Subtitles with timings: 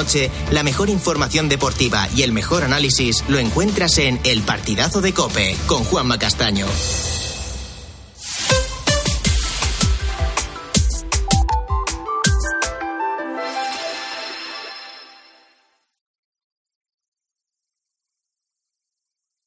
[0.00, 5.12] noche, la mejor información deportiva y el mejor análisis lo encuentras en El Partidazo de
[5.12, 6.66] Cope con Juanma Castaño.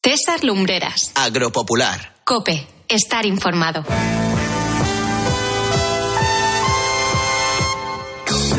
[0.03, 1.11] César Lumbreras.
[1.15, 2.13] Agropopular.
[2.23, 2.67] Cope.
[2.87, 3.83] Estar informado.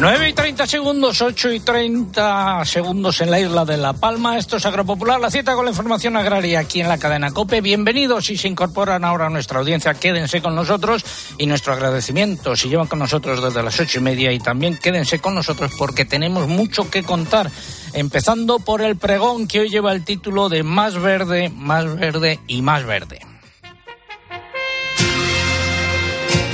[0.05, 4.37] 9 y 30 segundos, 8 y 30 segundos en la isla de La Palma.
[4.37, 7.63] Esto es Agropopular, la cita con la información agraria aquí en la cadena COPE.
[7.63, 11.07] Bienvenidos si se incorporan ahora a nuestra audiencia, quédense con nosotros
[11.39, 15.21] y nuestro agradecimiento si llevan con nosotros desde las ocho y media y también quédense
[15.21, 17.51] con nosotros porque tenemos mucho que contar.
[17.95, 22.61] Empezando por el pregón que hoy lleva el título de Más verde, más verde y
[22.61, 23.21] más verde.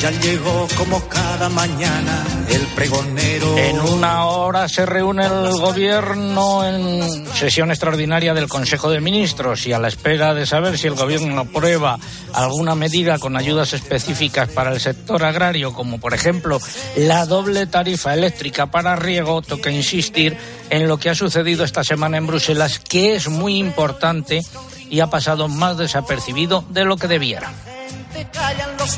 [0.00, 3.58] Ya llegó como cada mañana el pregonero.
[3.58, 9.74] En una hora se reúne el gobierno en sesión extraordinaria del Consejo de Ministros y
[9.74, 11.98] a la espera de saber si el gobierno aprueba
[12.32, 16.58] alguna medida con ayudas específicas para el sector agrario, como por ejemplo
[16.96, 20.34] la doble tarifa eléctrica para riego, toca insistir
[20.70, 24.42] en lo que ha sucedido esta semana en Bruselas, que es muy importante
[24.88, 27.52] y ha pasado más desapercibido de lo que debiera.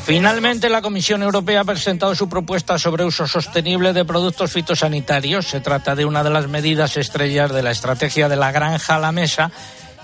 [0.05, 5.47] Finalmente, la Comisión Europea ha presentado su propuesta sobre uso sostenible de productos fitosanitarios.
[5.47, 8.99] Se trata de una de las medidas estrellas de la estrategia de la granja a
[8.99, 9.51] la mesa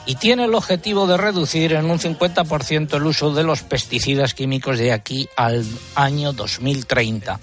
[0.06, 4.78] y tiene el objetivo de reducir en un 50% el uso de los pesticidas químicos
[4.78, 5.66] de aquí al
[5.96, 7.40] año 2030.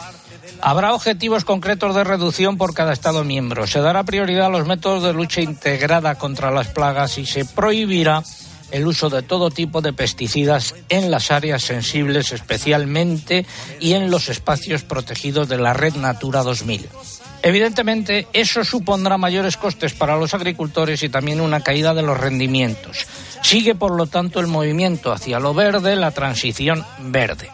[0.60, 3.66] Habrá objetivos concretos de reducción por cada Estado miembro.
[3.66, 8.22] Se dará prioridad a los métodos de lucha integrada contra las plagas y se prohibirá
[8.70, 13.46] el uso de todo tipo de pesticidas en las áreas sensibles especialmente
[13.80, 16.88] y en los espacios protegidos de la red Natura 2000.
[17.42, 23.06] Evidentemente, eso supondrá mayores costes para los agricultores y también una caída de los rendimientos.
[23.42, 27.50] Sigue, por lo tanto, el movimiento hacia lo verde, la transición verde.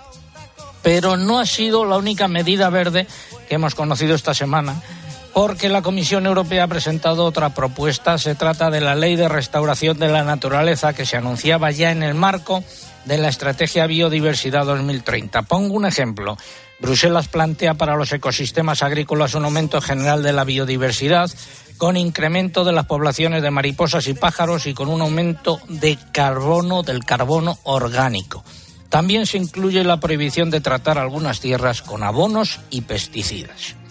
[0.83, 3.07] Pero no ha sido la única medida verde
[3.49, 4.83] que hemos conocido esta semana
[5.33, 8.19] porque la Comisión Europea ha presentado otra propuesta.
[8.19, 12.03] Se trata de la Ley de Restauración de la Naturaleza que se anunciaba ya en
[12.03, 12.63] el marco
[13.05, 15.43] de la Estrategia Biodiversidad 2030.
[15.43, 16.37] Pongo un ejemplo.
[16.81, 21.31] Bruselas plantea para los ecosistemas agrícolas un aumento general de la biodiversidad
[21.79, 26.83] con incremento de las poblaciones de mariposas y pájaros y con un aumento de carbono,
[26.83, 28.45] del carbono orgánico.
[28.89, 33.82] También se incluye la prohibición de tratar algunas tierras con abonos y pesticidas.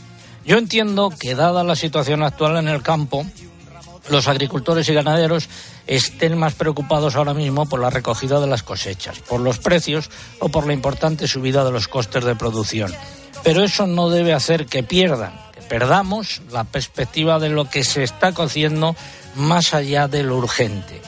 [0.46, 3.26] Yo entiendo que, dada la situación actual en el campo,
[4.10, 5.48] los agricultores y ganaderos
[5.86, 10.10] estén más preocupados ahora mismo por la recogida de las cosechas, por los precios
[10.40, 12.94] o por la importante subida de los costes de producción.
[13.44, 18.04] Pero eso no debe hacer que pierdan, que perdamos la perspectiva de lo que se
[18.04, 18.96] está cociendo
[19.36, 21.02] más allá de lo urgente.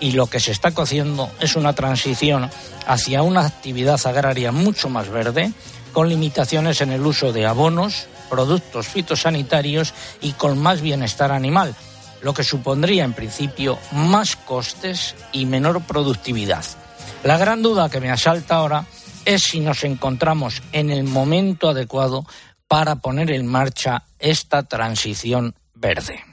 [0.00, 2.50] Y lo que se está cociendo es una transición
[2.86, 5.52] hacia una actividad agraria mucho más verde,
[5.92, 11.74] con limitaciones en el uso de abonos, productos fitosanitarios y con más bienestar animal,
[12.22, 16.64] lo que supondría en principio más costes y menor productividad.
[17.24, 18.86] La gran duda que me asalta ahora
[19.26, 22.24] es si nos encontramos en el momento adecuado
[22.66, 26.24] para poner en marcha esta transición verde.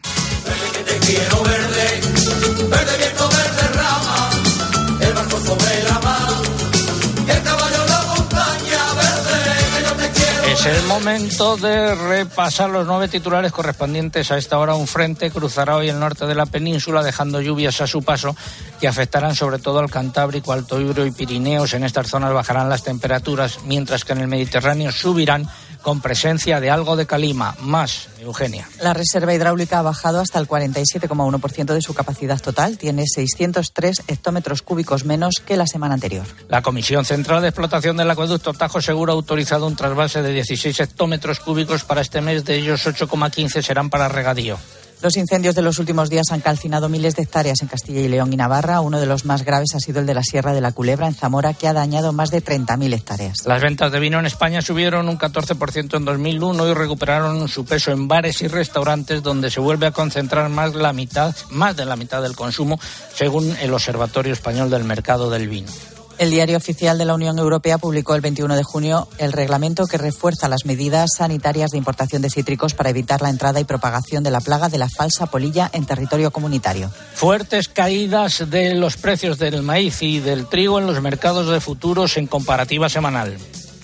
[10.60, 14.76] Es el momento de repasar los nueve titulares correspondientes a esta hora.
[14.76, 18.36] Un frente cruzará hoy el norte de la península, dejando lluvias a su paso
[18.82, 21.74] que afectarán sobre todo al Cantábrico, Alto Ebro y Pirineos.
[21.74, 25.48] En estas zonas bajarán las temperaturas, mientras que en el Mediterráneo subirán
[25.82, 27.56] con presencia de algo de calima.
[27.62, 28.68] Más, Eugenia.
[28.82, 32.78] La reserva hidráulica ha bajado hasta el 47,1% de su capacidad total.
[32.78, 36.26] Tiene 603 hectómetros cúbicos menos que la semana anterior.
[36.48, 40.80] La Comisión Central de Explotación del Acueducto Tajo Seguro ha autorizado un trasvase de 16
[40.80, 42.46] hectómetros cúbicos para este mes.
[42.46, 44.58] De ellos, 8,15 serán para regadío.
[45.02, 48.34] Los incendios de los últimos días han calcinado miles de hectáreas en Castilla y León
[48.34, 48.82] y Navarra.
[48.82, 51.16] Uno de los más graves ha sido el de la Sierra de la Culebra, en
[51.16, 53.38] Zamora, que ha dañado más de 30.000 hectáreas.
[53.46, 57.92] Las ventas de vino en España subieron un 14% en 2001 y recuperaron su peso
[57.92, 61.96] en bares y restaurantes, donde se vuelve a concentrar más, la mitad, más de la
[61.96, 62.78] mitad del consumo,
[63.16, 65.72] según el Observatorio Español del Mercado del Vino.
[66.20, 69.98] El Diario Oficial de la Unión Europea publicó el 21 de junio el reglamento que
[69.98, 74.30] refuerza las medidas sanitarias de importación de cítricos para evitar la entrada y propagación de
[74.30, 76.92] la plaga de la falsa polilla en territorio comunitario.
[77.14, 82.18] Fuertes caídas de los precios del maíz y del trigo en los mercados de futuros
[82.18, 83.38] en comparativa semanal.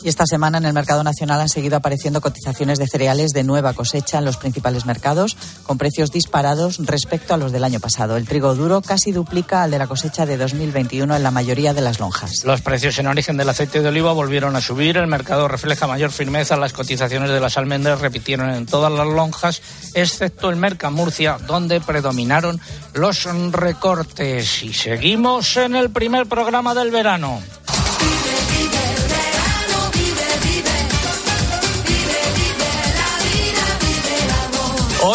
[0.06, 3.74] Y esta semana en el mercado nacional han seguido apareciendo cotizaciones de cereales de nueva
[3.74, 8.16] cosecha en los principales mercados, con precios disparados respecto a los del año pasado.
[8.16, 11.82] El trigo duro casi duplica al de la cosecha de 2021 en la mayoría de
[11.82, 12.46] las lonjas.
[12.46, 14.98] Los precios en origen del aceite de oliva volvieron a subir.
[14.98, 16.56] El mercado refleja mayor firmeza.
[16.56, 19.64] Las cotizaciones de las almendras repitieron en todas las lonjas,
[19.96, 22.62] excepto el Mercamurcia, donde predominaron
[22.94, 24.62] los recortes.
[24.62, 27.42] Y seguimos en el primer programa del verano.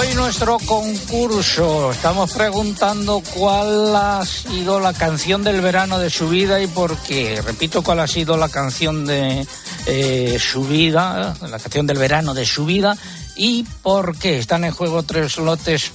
[0.01, 6.59] Hoy nuestro concurso, estamos preguntando cuál ha sido la canción del verano de su vida
[6.63, 7.43] y por qué.
[7.43, 9.47] Repito, cuál ha sido la canción de
[9.85, 12.97] eh, su vida, la canción del verano de su vida
[13.37, 14.39] y por qué.
[14.39, 15.93] Están en juego tres lotes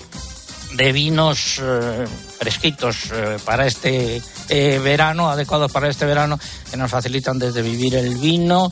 [0.74, 2.06] de vinos eh,
[2.38, 6.40] fresquitos eh, para este eh, verano, adecuados para este verano,
[6.70, 8.72] que nos facilitan desde Vivir el Vino,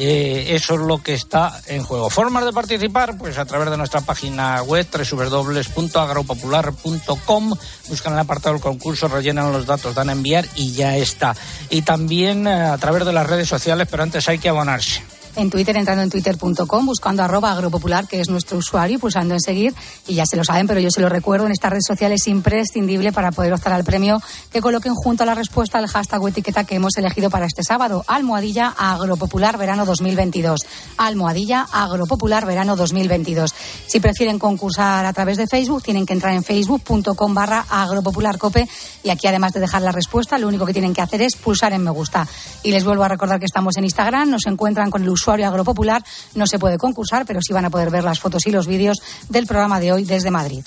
[0.00, 2.08] Eh, eso es lo que está en juego.
[2.08, 7.54] Formas de participar, pues a través de nuestra página web www.agropopular.com,
[7.88, 11.34] buscan el apartado del concurso, rellenan los datos, dan a enviar y ya está.
[11.68, 15.02] Y también eh, a través de las redes sociales, pero antes hay que abonarse
[15.38, 19.72] en Twitter, entrando en twitter.com, buscando arroba agropopular, que es nuestro usuario, pulsando en seguir,
[20.08, 22.26] y ya se lo saben, pero yo se lo recuerdo, en estas redes sociales es
[22.26, 24.20] imprescindible para poder optar al premio
[24.50, 27.62] que coloquen junto a la respuesta al hashtag o etiqueta que hemos elegido para este
[27.62, 30.60] sábado, Almohadilla Agropopular Verano 2022.
[30.96, 33.54] Almohadilla Agropopular Verano 2022.
[33.86, 38.68] Si prefieren concursar a través de Facebook, tienen que entrar en facebook.com barra agropopularcope
[39.04, 41.72] y aquí además de dejar la respuesta, lo único que tienen que hacer es pulsar
[41.74, 42.26] en me gusta.
[42.64, 45.46] Y les vuelvo a recordar que estamos en Instagram, nos encuentran con el usuario usuario
[45.46, 46.02] agropopular
[46.34, 48.96] no se puede concursar, pero sí van a poder ver las fotos y los vídeos
[49.28, 50.64] del programa de hoy desde Madrid.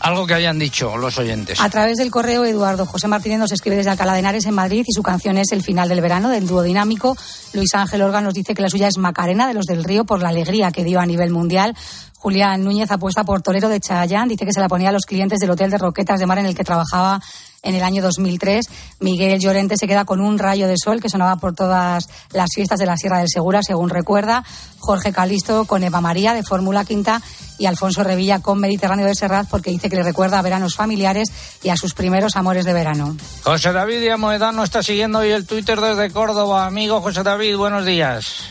[0.00, 1.60] Algo que hayan dicho los oyentes.
[1.60, 4.84] A través del correo, Eduardo José Martínez nos escribe desde Alcalá de Henares, en Madrid,
[4.86, 7.16] y su canción es El final del verano, del dúo dinámico.
[7.52, 10.20] Luis Ángel Orga nos dice que la suya es Macarena, de los del Río, por
[10.20, 11.74] la alegría que dio a nivel mundial.
[12.18, 15.38] Julián Núñez apuesta por Torero de Chayán, dice que se la ponía a los clientes
[15.38, 17.22] del Hotel de Roquetas de Mar en el que trabajaba
[17.64, 18.66] en el año 2003.
[19.00, 22.78] Miguel Llorente se queda con un rayo de sol que sonaba por todas las fiestas
[22.78, 24.44] de la Sierra del Segura, según recuerda.
[24.78, 27.20] Jorge Calisto con Eva María de Fórmula Quinta
[27.58, 31.28] y Alfonso Revilla con Mediterráneo de Serrat porque dice que le recuerda a veranos familiares
[31.62, 33.16] y a sus primeros amores de verano.
[33.42, 36.66] José David Amoedano está siguiendo hoy el Twitter desde Córdoba.
[36.66, 38.44] Amigo José David, buenos días.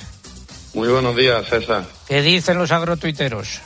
[0.73, 1.85] Muy buenos días, César.
[2.07, 3.61] ¿Qué dicen los agrotuiteros?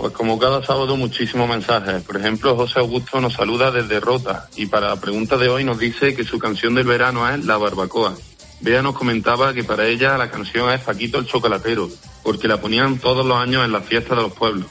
[0.00, 2.02] Pues como cada sábado muchísimos mensajes.
[2.04, 5.78] Por ejemplo, José Augusto nos saluda desde Rota y para la pregunta de hoy nos
[5.78, 8.14] dice que su canción del verano es La Barbacoa.
[8.62, 11.90] Bea nos comentaba que para ella la canción es Paquito el Chocolatero,
[12.22, 14.68] porque la ponían todos los años en las fiestas de los pueblos.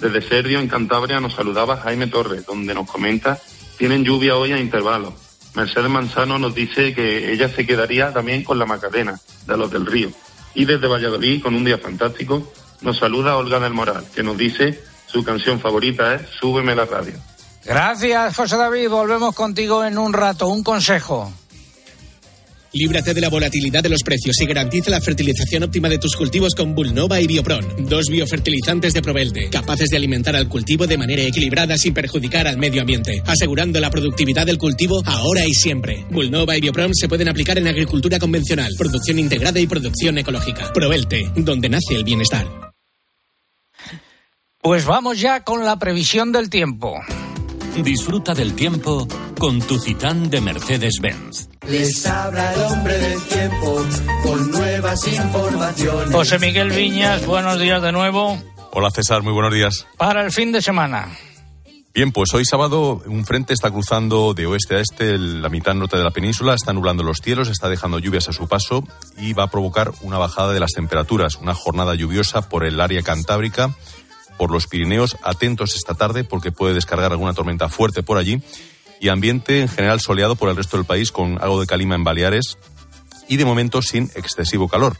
[0.00, 3.38] Desde Serdio, en Cantabria, nos saludaba Jaime Torres, donde nos comenta
[3.76, 5.12] tienen lluvia hoy a intervalos.
[5.54, 9.84] Mercedes Manzano nos dice que ella se quedaría también con la Macarena, de los del
[9.84, 10.10] Río.
[10.54, 12.50] Y desde Valladolid, con un día fantástico,
[12.82, 17.14] nos saluda Olga del Moral, que nos dice su canción favorita es Súbeme la radio.
[17.64, 18.88] Gracias, José David.
[18.88, 20.48] Volvemos contigo en un rato.
[20.48, 21.32] Un consejo.
[22.72, 26.54] Líbrate de la volatilidad de los precios y garantiza la fertilización óptima de tus cultivos
[26.54, 31.22] con Bulnova y Biopron, dos biofertilizantes de Provelte, capaces de alimentar al cultivo de manera
[31.22, 36.06] equilibrada sin perjudicar al medio ambiente, asegurando la productividad del cultivo ahora y siempre.
[36.10, 40.72] Bulnova y Biopron se pueden aplicar en agricultura convencional, producción integrada y producción ecológica.
[40.72, 42.69] Provelte, donde nace el bienestar.
[44.62, 47.00] Pues vamos ya con la previsión del tiempo.
[47.82, 51.48] Disfruta del tiempo con tu Citán de Mercedes-Benz.
[51.66, 53.86] Les habla el hombre del tiempo
[54.22, 56.14] con nuevas informaciones.
[56.14, 58.38] José Miguel Viñas, buenos días de nuevo.
[58.72, 59.86] Hola César, muy buenos días.
[59.96, 61.08] Para el fin de semana.
[61.94, 65.96] Bien, pues hoy sábado un frente está cruzando de oeste a este la mitad norte
[65.96, 68.84] de la península, está nublando los cielos, está dejando lluvias a su paso
[69.16, 73.02] y va a provocar una bajada de las temperaturas, una jornada lluviosa por el área
[73.02, 73.74] cantábrica
[74.40, 75.18] por los Pirineos.
[75.22, 78.42] Atentos esta tarde porque puede descargar alguna tormenta fuerte por allí.
[78.98, 82.04] Y ambiente en general soleado por el resto del país con algo de calima en
[82.04, 82.56] Baleares
[83.28, 84.96] y de momento sin excesivo calor.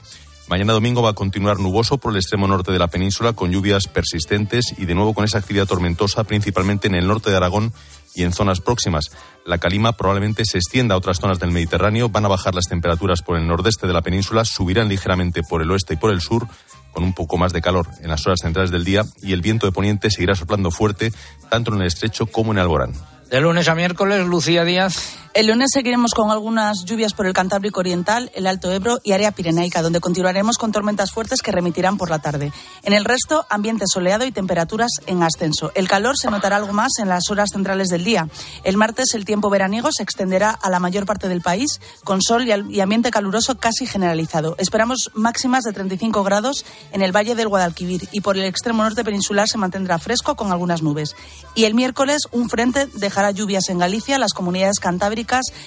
[0.47, 3.87] Mañana domingo va a continuar nuboso por el extremo norte de la península con lluvias
[3.87, 7.73] persistentes y de nuevo con esa actividad tormentosa principalmente en el norte de Aragón
[8.15, 9.07] y en zonas próximas.
[9.47, 13.23] La calima probablemente se extienda a otras zonas del Mediterráneo, van a bajar las temperaturas
[13.23, 16.47] por el nordeste de la península, subirán ligeramente por el oeste y por el sur,
[16.93, 19.67] con un poco más de calor en las horas centrales del día y el viento
[19.67, 21.13] de poniente seguirá soplando fuerte
[21.51, 22.93] tanto en el estrecho como en Alborán.
[23.31, 25.20] De lunes a miércoles, Lucía Díaz.
[25.33, 29.31] El lunes seguiremos con algunas lluvias por el Cantábrico Oriental, el Alto Ebro y área
[29.31, 32.53] pirenaica, donde continuaremos con tormentas fuertes que remitirán por la tarde.
[32.83, 35.71] En el resto, ambiente soleado y temperaturas en ascenso.
[35.77, 38.29] El calor se notará algo más en las horas centrales del día.
[38.65, 42.49] El martes el tiempo veraniego se extenderá a la mayor parte del país, con sol
[42.49, 44.57] y ambiente caluroso casi generalizado.
[44.59, 49.05] Esperamos máximas de 35 grados en el Valle del Guadalquivir y por el extremo norte
[49.05, 51.15] peninsular se mantendrá fresco con algunas nubes.
[51.55, 55.21] Y el miércoles un frente dejará lluvias en Galicia, las comunidades cantábricas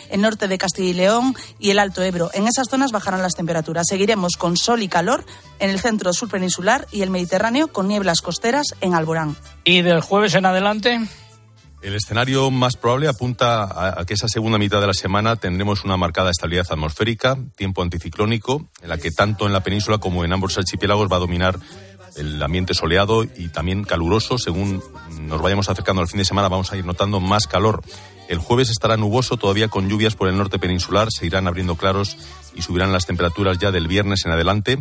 [0.09, 2.29] el norte de Castilla y León y el Alto Ebro.
[2.33, 3.87] En esas zonas bajarán las temperaturas.
[3.87, 5.25] Seguiremos con sol y calor
[5.59, 9.35] en el centro sur peninsular y el Mediterráneo con nieblas costeras en Alborán.
[9.63, 10.99] ¿Y del jueves en adelante?
[11.81, 15.97] El escenario más probable apunta a que esa segunda mitad de la semana tendremos una
[15.97, 20.57] marcada estabilidad atmosférica, tiempo anticiclónico, en la que tanto en la península como en ambos
[20.57, 21.59] archipiélagos va a dominar
[22.15, 24.37] el ambiente soleado y también caluroso.
[24.37, 24.81] Según
[25.21, 27.83] nos vayamos acercando al fin de semana, vamos a ir notando más calor.
[28.27, 32.17] El jueves estará nuboso, todavía con lluvias por el norte peninsular, se irán abriendo claros
[32.55, 34.79] y subirán las temperaturas ya del viernes en adelante.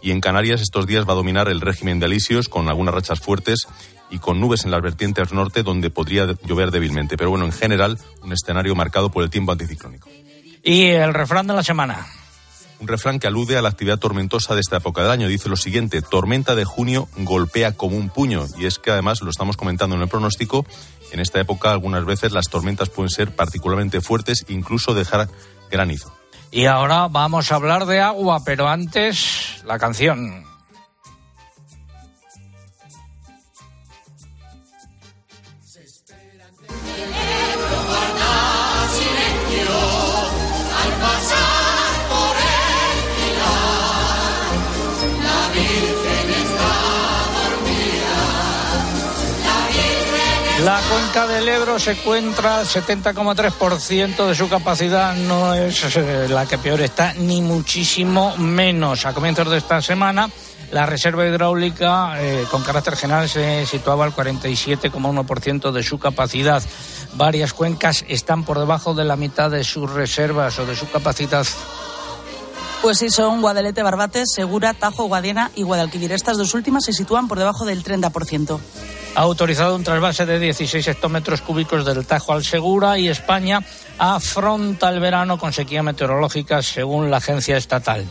[0.00, 3.20] Y en Canarias estos días va a dominar el régimen de alisios con algunas rachas
[3.20, 3.66] fuertes
[4.10, 7.16] y con nubes en las vertientes norte donde podría llover débilmente.
[7.16, 10.08] Pero bueno, en general, un escenario marcado por el tiempo anticiclónico.
[10.62, 12.06] ¿Y el refrán de la semana?
[12.80, 15.28] Un refrán que alude a la actividad tormentosa de esta época del año.
[15.28, 18.46] Dice lo siguiente, tormenta de junio golpea como un puño.
[18.58, 20.66] Y es que además lo estamos comentando en el pronóstico
[21.14, 25.28] en esta época algunas veces las tormentas pueden ser particularmente fuertes, incluso dejar
[25.70, 26.12] granizo.
[26.50, 30.44] Y ahora vamos a hablar de agua, pero antes la canción.
[51.14, 56.58] Cuenca del Ebro se encuentra al 70,3% de su capacidad, no es eh, la que
[56.58, 59.06] peor está, ni muchísimo menos.
[59.06, 60.28] A comienzos de esta semana,
[60.72, 66.60] la reserva hidráulica eh, con carácter general se situaba al 47,1% de su capacidad.
[67.14, 71.46] Varias cuencas están por debajo de la mitad de sus reservas o de su capacidad.
[72.82, 76.10] Pues sí, son Guadalete, Barbate, Segura, Tajo, Guadiana y Guadalquivir.
[76.10, 78.58] Estas dos últimas se sitúan por debajo del 30%
[79.14, 83.60] ha autorizado un trasvase de 16 hectómetros cúbicos del Tajo al Segura y España
[83.98, 88.04] afronta el verano con sequía meteorológica según la agencia estatal.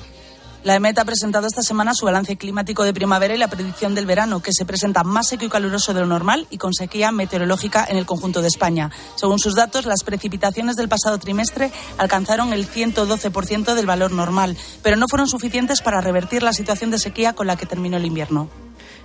[0.64, 4.06] La EMET ha presentado esta semana su balance climático de primavera y la predicción del
[4.06, 7.86] verano, que se presenta más seco y caluroso de lo normal y con sequía meteorológica
[7.90, 8.90] en el conjunto de España.
[9.16, 14.96] Según sus datos, las precipitaciones del pasado trimestre alcanzaron el 112% del valor normal, pero
[14.96, 18.48] no fueron suficientes para revertir la situación de sequía con la que terminó el invierno.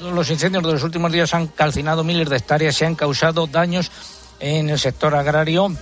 [0.00, 3.90] los incendios de los últimos días han calcinado miles de hectáreas y han causado daños
[4.38, 5.76] en el sector agrario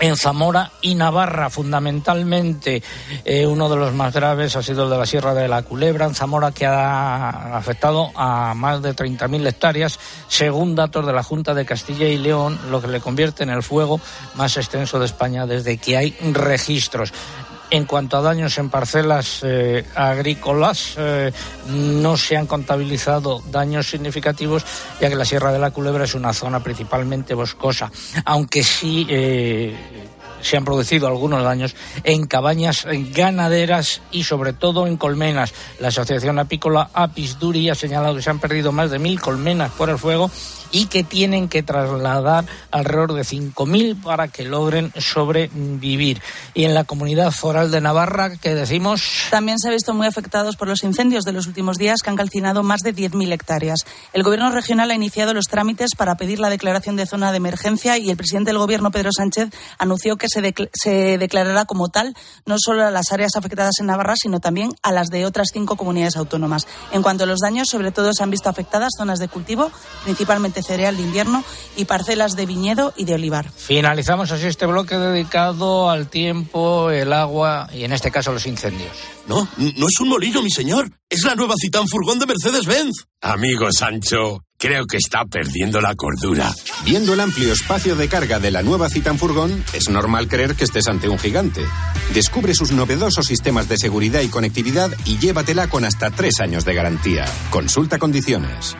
[0.00, 2.82] en Zamora y Navarra, fundamentalmente.
[3.24, 6.06] Eh, uno de los más graves ha sido el de la Sierra de la Culebra,
[6.06, 11.54] en Zamora, que ha afectado a más de 30.000 hectáreas, según datos de la Junta
[11.54, 14.00] de Castilla y León, lo que le convierte en el fuego
[14.34, 17.12] más extenso de España desde que hay registros.
[17.70, 21.32] En cuanto a daños en parcelas eh, agrícolas, eh,
[21.68, 24.64] no se han contabilizado daños significativos,
[25.00, 27.92] ya que la Sierra de la Culebra es una zona principalmente boscosa,
[28.24, 29.72] aunque sí eh,
[30.40, 35.54] se han producido algunos daños en cabañas ganaderas y sobre todo en colmenas.
[35.78, 39.70] La Asociación Apícola Apis Duri ha señalado que se han perdido más de mil colmenas
[39.72, 40.28] por el fuego
[40.72, 46.22] y que tienen que trasladar alrededor de 5.000 para que logren sobrevivir.
[46.54, 49.02] Y en la comunidad foral de Navarra, ¿qué decimos?
[49.30, 52.16] También se ha visto muy afectados por los incendios de los últimos días que han
[52.16, 53.80] calcinado más de 10.000 hectáreas.
[54.12, 57.98] El Gobierno regional ha iniciado los trámites para pedir la declaración de zona de emergencia
[57.98, 62.14] y el presidente del Gobierno, Pedro Sánchez, anunció que se, se declarará como tal
[62.46, 65.76] no solo a las áreas afectadas en Navarra, sino también a las de otras cinco
[65.76, 66.66] comunidades autónomas.
[66.92, 69.70] En cuanto a los daños, sobre todo se han visto afectadas zonas de cultivo,
[70.04, 71.44] principalmente cereal de invierno
[71.76, 73.50] y parcelas de viñedo y de olivar.
[73.56, 78.92] Finalizamos así este bloque dedicado al tiempo, el agua y en este caso los incendios.
[79.26, 80.90] No, no es un molino, mi señor.
[81.08, 83.04] Es la nueva Citán Furgón de Mercedes-Benz.
[83.20, 86.52] Amigo Sancho, creo que está perdiendo la cordura.
[86.84, 90.64] Viendo el amplio espacio de carga de la nueva Citan Furgón, es normal creer que
[90.64, 91.64] estés ante un gigante.
[92.14, 96.74] Descubre sus novedosos sistemas de seguridad y conectividad y llévatela con hasta tres años de
[96.74, 97.24] garantía.
[97.50, 98.76] Consulta condiciones.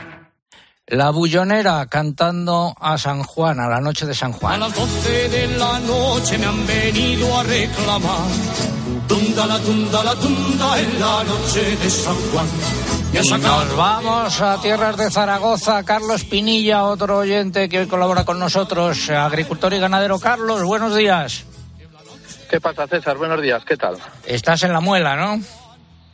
[0.90, 4.54] La bullonera cantando a San Juan, a la noche de San Juan.
[4.54, 8.26] A las 12 de la noche me han venido a reclamar.
[9.06, 12.46] Tunda la tunda la tunda en la noche de San Juan.
[13.12, 15.84] Y nos vamos a tierras de Zaragoza.
[15.84, 20.18] Carlos Pinilla, otro oyente que hoy colabora con nosotros, agricultor y ganadero.
[20.18, 21.44] Carlos, buenos días.
[22.50, 23.16] ¿Qué pasa, César?
[23.16, 23.96] Buenos días, ¿qué tal?
[24.26, 25.40] Estás en la muela, ¿no?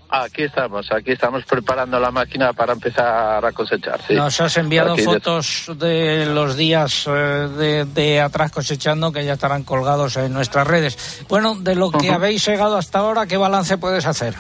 [0.09, 4.01] Aquí estamos, aquí estamos preparando la máquina para empezar a cosechar.
[4.07, 4.15] Sí.
[4.15, 9.33] Nos has enviado aquí fotos de los días eh, de, de, atrás cosechando que ya
[9.33, 11.25] estarán colgados en nuestras redes.
[11.29, 12.15] Bueno, de lo que uh -huh.
[12.15, 14.35] habéis llegado hasta ahora, ¿qué balance puedes hacer?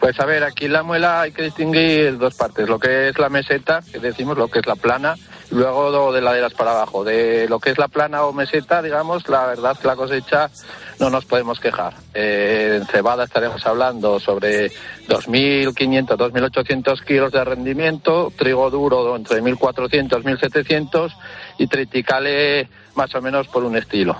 [0.00, 3.18] Pues a ver, aquí en la muela hay que distinguir dos partes, lo que es
[3.18, 5.14] la meseta, que decimos, lo que es la plana,
[5.50, 7.04] luego de laderas para abajo.
[7.04, 10.50] De lo que es la plana o meseta, digamos, la verdad que la cosecha
[10.98, 11.94] no nos podemos quejar.
[12.14, 14.70] Eh, en cebada estaremos hablando sobre
[15.08, 21.12] 2.500, 2.800 kilos de rendimiento, trigo duro entre 1.400, 1.700
[21.58, 24.16] y triticale más o menos por un estilo.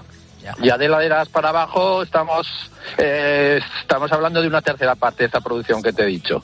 [0.62, 5.40] Ya de laderas para abajo estamos, eh, estamos hablando de una tercera parte de esta
[5.40, 6.42] producción que te he dicho.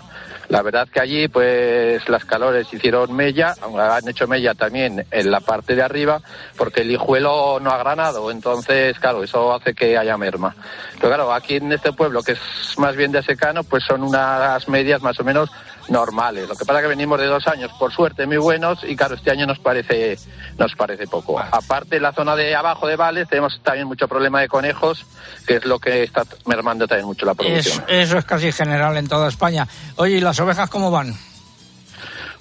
[0.53, 5.41] La verdad que allí, pues, las calores hicieron mella, han hecho mella también en la
[5.41, 6.21] parte de arriba,
[6.59, 10.55] porque el hijuelo no ha granado, entonces, claro, eso hace que haya merma.
[10.97, 12.41] Pero claro, aquí en este pueblo, que es
[12.77, 15.49] más bien de secano, pues son unas medias más o menos
[15.89, 16.47] normales.
[16.49, 19.15] Lo que pasa es que venimos de dos años, por suerte, muy buenos, y claro,
[19.15, 20.19] este año nos parece,
[20.59, 21.41] nos parece poco.
[21.41, 25.07] Aparte, en la zona de abajo de Vales tenemos también mucho problema de conejos,
[25.47, 27.85] que es lo que está mermando también mucho la producción.
[27.89, 29.67] Es, eso es casi general en toda España.
[29.97, 31.15] Oye, ¿y las ovejas cómo van?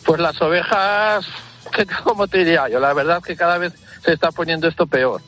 [0.05, 1.25] Pues las ovejas,
[2.03, 2.79] ¿cómo te diría yo?
[2.79, 5.21] La verdad que cada vez se está poniendo esto peor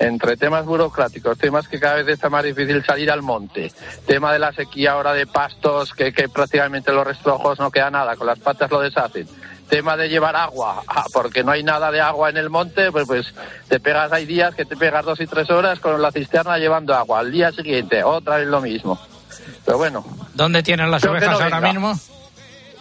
[0.00, 3.70] entre temas burocráticos, temas que cada vez está más difícil salir al monte,
[4.06, 8.16] tema de la sequía ahora de pastos, que, que prácticamente los restrojos no queda nada,
[8.16, 9.28] con las patas lo deshacen,
[9.68, 13.06] tema de llevar agua, ah, porque no hay nada de agua en el monte, pues
[13.06, 13.34] pues
[13.68, 16.94] te pegas, hay días que te pegas dos y tres horas con la cisterna llevando
[16.94, 18.98] agua, al día siguiente otra vez lo mismo.
[19.66, 20.04] Pero bueno.
[20.34, 21.94] ¿Dónde tienen las ovejas no ahora mismo?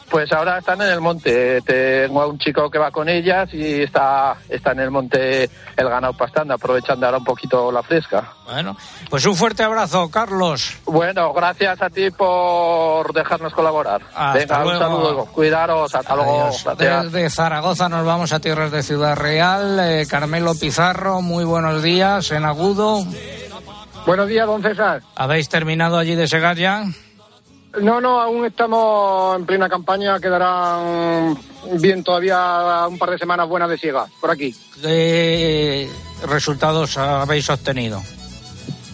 [0.09, 1.61] Pues ahora están en el monte.
[1.61, 5.89] Tengo a un chico que va con ellas y está, está en el monte el
[5.89, 8.33] ganado pastando, aprovechando ahora un poquito la fresca.
[8.45, 8.75] Bueno,
[9.09, 10.77] pues un fuerte abrazo, Carlos.
[10.85, 14.01] Bueno, gracias a ti por dejarnos colaborar.
[14.15, 14.71] Hasta Venga, luego.
[14.71, 15.25] un saludo.
[15.27, 15.93] Cuidaros.
[15.95, 16.49] Hasta luego.
[16.65, 17.11] Gracias.
[17.11, 19.79] Desde Zaragoza nos vamos a tierras de Ciudad Real.
[19.79, 22.31] Eh, Carmelo Pizarro, muy buenos días.
[22.31, 23.03] En agudo.
[24.05, 25.01] Buenos días, don César.
[25.15, 26.83] ¿Habéis terminado allí de segar ya?
[27.77, 30.19] No, no, aún estamos en plena campaña.
[30.19, 31.37] Quedarán
[31.79, 34.55] bien todavía un par de semanas buenas de siega por aquí.
[34.81, 35.89] ¿Qué
[36.27, 38.01] resultados habéis obtenido?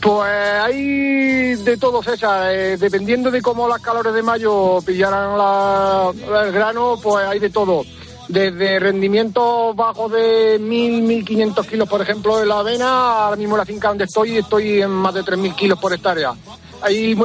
[0.02, 2.54] Pues hay de todo, César.
[2.54, 6.12] Eh, dependiendo de cómo las calores de mayo pillaran la,
[6.44, 7.84] el grano, pues hay de todo.
[8.28, 13.60] Desde rendimientos bajos de 1.000, 1.500 kilos, por ejemplo, de la avena, ahora mismo en
[13.60, 16.34] la finca donde estoy, estoy en más de 3.000 kilos por hectárea
[16.86, 17.18] ahí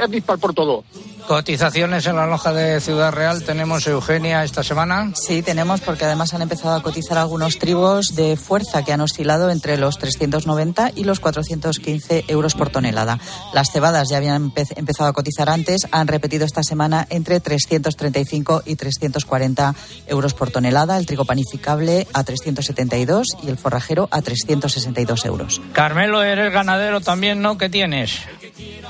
[0.00, 0.84] es dispar por todo.
[1.28, 5.12] ¿Cotizaciones en la loja de Ciudad Real tenemos, Eugenia, esta semana?
[5.14, 9.50] Sí, tenemos, porque además han empezado a cotizar algunos tribos de fuerza que han oscilado
[9.50, 13.18] entre los 390 y los 415 euros por tonelada.
[13.52, 18.62] Las cebadas ya habían empe empezado a cotizar antes, han repetido esta semana entre 335
[18.64, 19.74] y 340
[20.06, 25.60] euros por tonelada, el trigo panificable a 372 y el forrajero a 362 euros.
[25.74, 27.58] Carmelo, eres ganadero también, ¿no?
[27.58, 28.18] ¿Qué tienes?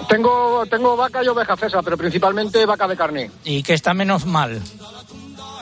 [0.09, 3.31] Tengo, tengo vaca y oveja, César, pero principalmente vaca de carne.
[3.45, 4.61] ¿Y qué está menos mal?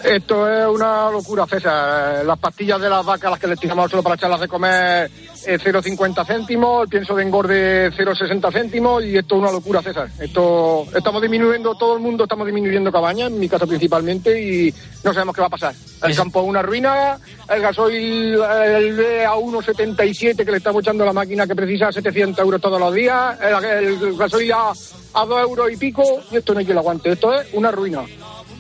[0.07, 2.25] Esto es una locura, César.
[2.25, 6.25] Las pastillas de las vacas, las que les tiramos solo para echarlas de comer, 0,50
[6.25, 10.09] céntimos, el pienso de engorde 0,60 céntimos y esto es una locura, César.
[10.21, 15.13] Esto estamos disminuyendo, todo el mundo estamos disminuyendo cabañas, en mi casa principalmente, y no
[15.13, 15.75] sabemos qué va a pasar.
[16.01, 21.07] El campo es una ruina, el gasoil el a 1,77 que le estamos echando a
[21.07, 24.73] la máquina que precisa 700 euros todos los días, el, gasoil a,
[25.15, 27.73] a 2 euros y pico, y esto no hay que lo aguante, esto es una
[27.73, 28.05] ruina.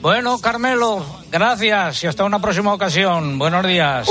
[0.06, 3.40] Bueno, Carmelo, gracias y hasta una próxima ocasión.
[3.40, 4.08] Buenos días.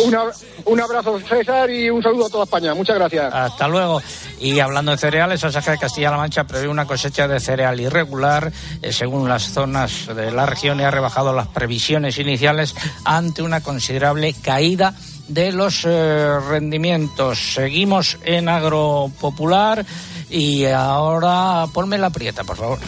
[0.66, 2.74] un abrazo, César, y un saludo a toda España.
[2.74, 3.34] Muchas gracias.
[3.34, 4.02] Hasta luego.
[4.42, 8.92] Y hablando de cereales, Asaja de Castilla-La Mancha prevé una cosecha de cereal irregular eh,
[8.92, 14.34] según las zonas de la región y ha rebajado las previsiones iniciales ante una considerable
[14.34, 14.96] caída
[15.30, 17.54] de los eh, rendimientos.
[17.54, 19.86] Seguimos en Agropopular
[20.30, 22.80] y ahora ponme la prieta, por favor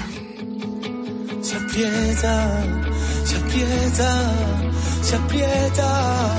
[1.41, 2.63] se aprieta,
[3.23, 4.33] se aprieta,
[5.01, 6.37] se aprieta.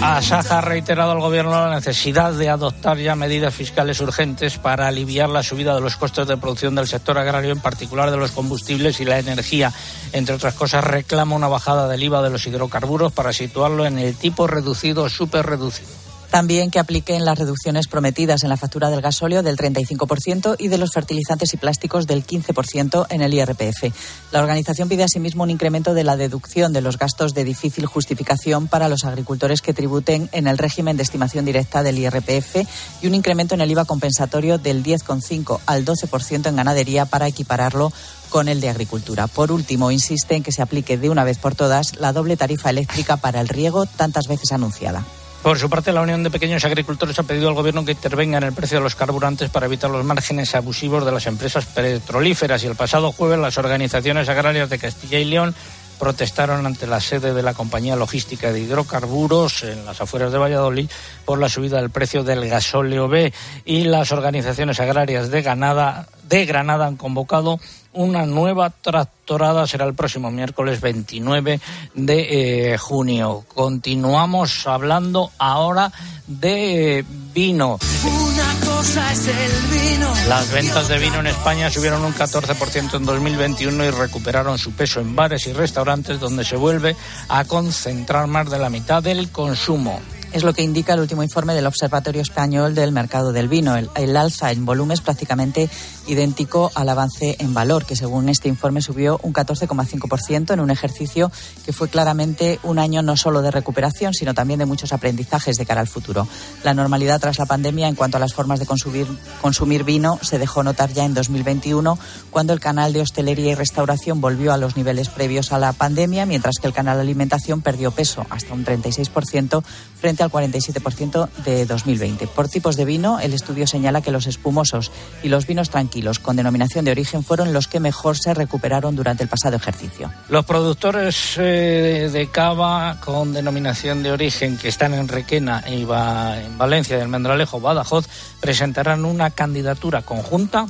[0.00, 5.28] Asaja ha reiterado al Gobierno la necesidad de adoptar ya medidas fiscales urgentes para aliviar
[5.30, 9.00] la subida de los costos de producción del sector agrario, en particular de los combustibles
[9.00, 9.72] y la energía.
[10.12, 14.14] Entre otras cosas, reclama una bajada del IVA de los hidrocarburos para situarlo en el
[14.14, 16.03] tipo reducido o super reducido.
[16.34, 20.78] También que apliquen las reducciones prometidas en la factura del gasóleo del 35% y de
[20.78, 23.94] los fertilizantes y plásticos del 15% en el IRPF.
[24.32, 28.66] La organización pide asimismo un incremento de la deducción de los gastos de difícil justificación
[28.66, 32.66] para los agricultores que tributen en el régimen de estimación directa del IRPF
[33.00, 37.92] y un incremento en el IVA compensatorio del 10,5 al 12% en ganadería para equipararlo
[38.30, 39.28] con el de agricultura.
[39.28, 42.70] Por último, insiste en que se aplique de una vez por todas la doble tarifa
[42.70, 45.04] eléctrica para el riego tantas veces anunciada.
[45.44, 48.44] Por su parte, la Unión de Pequeños Agricultores ha pedido al Gobierno que intervenga en
[48.44, 52.64] el precio de los carburantes para evitar los márgenes abusivos de las empresas petrolíferas.
[52.64, 55.54] Y el pasado jueves, las organizaciones agrarias de Castilla y León
[55.98, 60.88] protestaron ante la sede de la compañía logística de hidrocarburos en las afueras de Valladolid
[61.26, 63.30] por la subida del precio del gasóleo B
[63.66, 67.58] y las organizaciones agrarias de Granada, de Granada han convocado
[67.92, 69.66] una nueva tractorada.
[69.66, 71.60] Será el próximo miércoles 29
[71.94, 73.44] de eh, junio.
[73.54, 75.92] Continuamos hablando ahora
[76.26, 77.78] de eh, vino.
[78.04, 80.12] Una cosa es el vino.
[80.28, 85.00] Las ventas de vino en España subieron un 14% en 2021 y recuperaron su peso
[85.00, 86.96] en bares y restaurantes donde se vuelve
[87.28, 90.00] a concentrar más de la mitad del consumo.
[90.34, 93.76] Es lo que indica el último informe del Observatorio Español del Mercado del Vino.
[93.76, 95.70] El, alza en volumen es prácticamente
[96.06, 101.30] idéntico al avance en valor, que según este informe subió un 14,5% en un ejercicio
[101.64, 105.66] que fue claramente un año no solo de recuperación, sino también de muchos aprendizajes de
[105.66, 106.28] cara al futuro.
[106.62, 109.06] La normalidad tras la pandemia en cuanto a las formas de consumir,
[109.40, 111.98] consumir vino se dejó notar ya en 2021,
[112.30, 116.26] cuando el canal de hostelería y restauración volvió a los niveles previos a la pandemia,
[116.26, 119.62] mientras que el canal alimentación perdió peso hasta un 36%
[119.98, 122.26] frente al 47% de 2020.
[122.26, 124.90] Por tipos de vino, el estudio señala que los espumosos
[125.22, 129.22] y los vinos tranquilos con denominación de origen fueron los que mejor se recuperaron durante
[129.22, 130.10] el pasado ejercicio.
[130.28, 136.58] Los productores eh, de cava con denominación de origen que están en Requena y en
[136.58, 138.06] Valencia y el Mendralejo, Badajoz,
[138.40, 140.66] presentarán una candidatura conjunta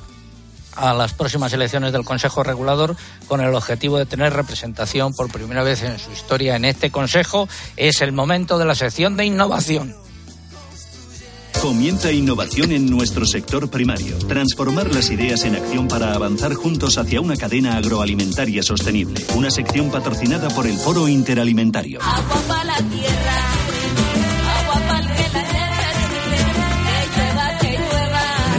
[0.76, 5.62] a las próximas elecciones del Consejo Regulador con el objetivo de tener representación por primera
[5.62, 7.48] vez en su historia en este Consejo.
[7.76, 9.94] Es el momento de la sección de innovación.
[11.64, 14.18] Comienza innovación en nuestro sector primario.
[14.28, 19.24] Transformar las ideas en acción para avanzar juntos hacia una cadena agroalimentaria sostenible.
[19.34, 22.00] Una sección patrocinada por el Foro Interalimentario.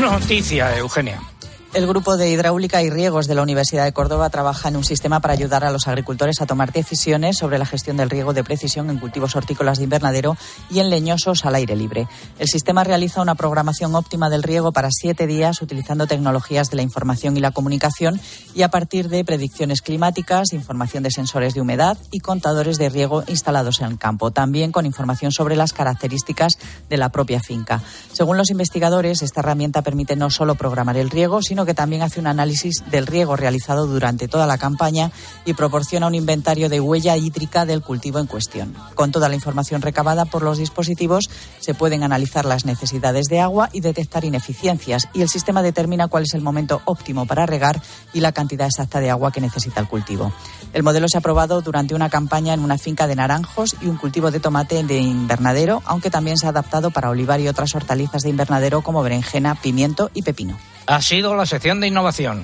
[0.01, 1.34] Noticia, Eugenia.
[1.75, 5.19] El Grupo de Hidráulica y Riegos de la Universidad de Córdoba trabaja en un sistema
[5.19, 8.89] para ayudar a los agricultores a tomar decisiones sobre la gestión del riego de precisión
[8.89, 10.37] en cultivos hortícolas de invernadero
[10.71, 12.07] y en leñosos al aire libre.
[12.39, 16.81] El sistema realiza una programación óptima del riego para siete días utilizando tecnologías de la
[16.81, 18.21] información y la comunicación
[18.53, 23.25] y a partir de predicciones climáticas, información de sensores de humedad y contadores de riego
[23.27, 26.53] instalados en el campo, también con información sobre las características
[26.89, 27.81] de la propia finca.
[28.13, 32.19] Según los investigadores, esta herramienta permite no solo programar el riego, sino que también hace
[32.19, 35.11] un análisis del riego realizado durante toda la campaña
[35.45, 38.75] y proporciona un inventario de huella hídrica del cultivo en cuestión.
[38.95, 43.69] Con toda la información recabada por los dispositivos, se pueden analizar las necesidades de agua
[43.73, 47.81] y detectar ineficiencias, y el sistema determina cuál es el momento óptimo para regar
[48.13, 50.31] y la cantidad exacta de agua que necesita el cultivo.
[50.73, 53.97] El modelo se ha probado durante una campaña en una finca de naranjos y un
[53.97, 58.23] cultivo de tomate de invernadero, aunque también se ha adaptado para olivar y otras hortalizas
[58.23, 62.43] de invernadero como berenjena, pimiento y pepino ha sido la sección de innovación.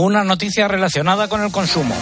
[0.00, 1.92] Una noticia relacionada con el consumo.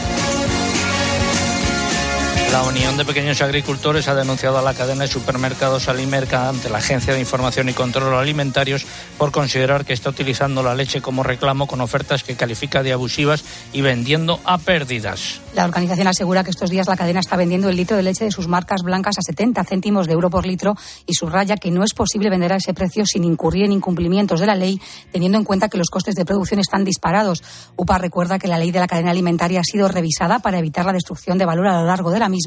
[2.56, 6.78] La Unión de Pequeños Agricultores ha denunciado a la cadena de supermercados Alimerca ante la
[6.78, 8.86] Agencia de Información y Control Alimentarios
[9.18, 13.44] por considerar que está utilizando la leche como reclamo con ofertas que califica de abusivas
[13.74, 15.42] y vendiendo a pérdidas.
[15.54, 18.30] La organización asegura que estos días la cadena está vendiendo el litro de leche de
[18.30, 21.92] sus marcas blancas a 70 céntimos de euro por litro y subraya que no es
[21.92, 24.80] posible vender a ese precio sin incurrir en incumplimientos de la ley,
[25.12, 27.42] teniendo en cuenta que los costes de producción están disparados.
[27.76, 30.94] UPA recuerda que la ley de la cadena alimentaria ha sido revisada para evitar la
[30.94, 32.45] destrucción de valor a lo largo de la misma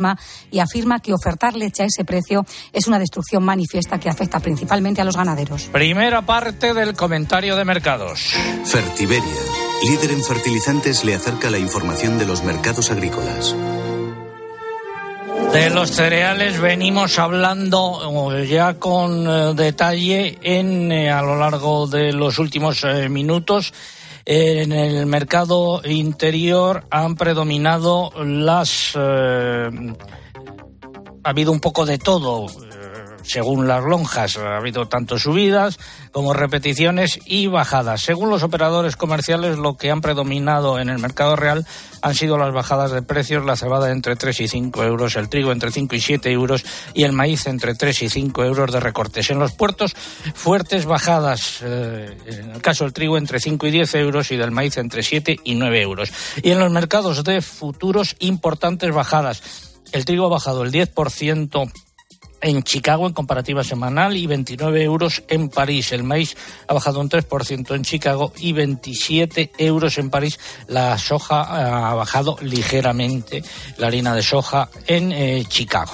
[0.51, 5.01] y afirma que ofertar leche a ese precio es una destrucción manifiesta que afecta principalmente
[5.01, 5.63] a los ganaderos.
[5.71, 8.33] Primera parte del comentario de mercados.
[8.65, 9.23] Fertiberia,
[9.83, 13.55] líder en fertilizantes, le acerca la información de los mercados agrícolas.
[15.53, 21.87] De los cereales venimos hablando eh, ya con eh, detalle en, eh, a lo largo
[21.87, 23.73] de los últimos minutos.
[24.31, 28.95] En el mercado interior han predominado las...
[28.95, 29.71] ha
[31.23, 32.45] habido un poco de todo
[33.23, 34.37] según las lonjas.
[34.37, 35.79] Ha habido tanto subidas
[36.11, 38.01] como repeticiones y bajadas.
[38.01, 41.65] Según los operadores comerciales, lo que han predominado en el mercado real
[42.01, 45.51] han sido las bajadas de precios, la cebada entre 3 y 5 euros, el trigo
[45.51, 49.29] entre 5 y 7 euros y el maíz entre 3 y 5 euros de recortes.
[49.29, 49.95] En los puertos,
[50.33, 54.51] fuertes bajadas, eh, en el caso del trigo entre 5 y 10 euros y del
[54.51, 56.11] maíz entre 7 y 9 euros.
[56.41, 59.41] Y en los mercados de futuros, importantes bajadas.
[59.91, 61.71] El trigo ha bajado el 10%
[62.41, 65.91] en Chicago en comparativa semanal y 29 euros en París.
[65.91, 66.35] El maíz
[66.67, 70.39] ha bajado un 3% en Chicago y 27 euros en París.
[70.67, 73.43] La soja ha bajado ligeramente,
[73.77, 75.91] la harina de soja en eh, Chicago.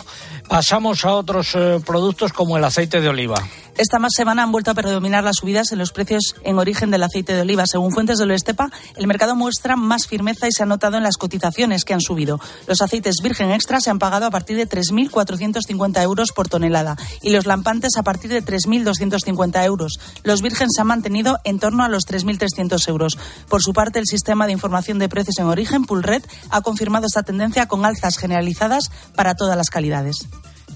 [0.47, 3.37] Pasamos a otros eh, productos como el aceite de oliva.
[3.77, 7.03] Esta más semana han vuelto a predominar las subidas en los precios en origen del
[7.03, 7.65] aceite de oliva.
[7.67, 11.17] Según fuentes de Estepa, el mercado muestra más firmeza y se ha notado en las
[11.17, 12.39] cotizaciones que han subido.
[12.67, 17.31] Los aceites virgen extra se han pagado a partir de 3.450 euros por tonelada y
[17.31, 19.99] los lampantes a partir de 3.250 euros.
[20.23, 23.17] Los virgen se han mantenido en torno a los 3.300 euros.
[23.49, 27.23] Por su parte, el sistema de información de precios en origen, Pulred, ha confirmado esta
[27.23, 30.29] tendencia con alzas generalizadas para todas las calidades.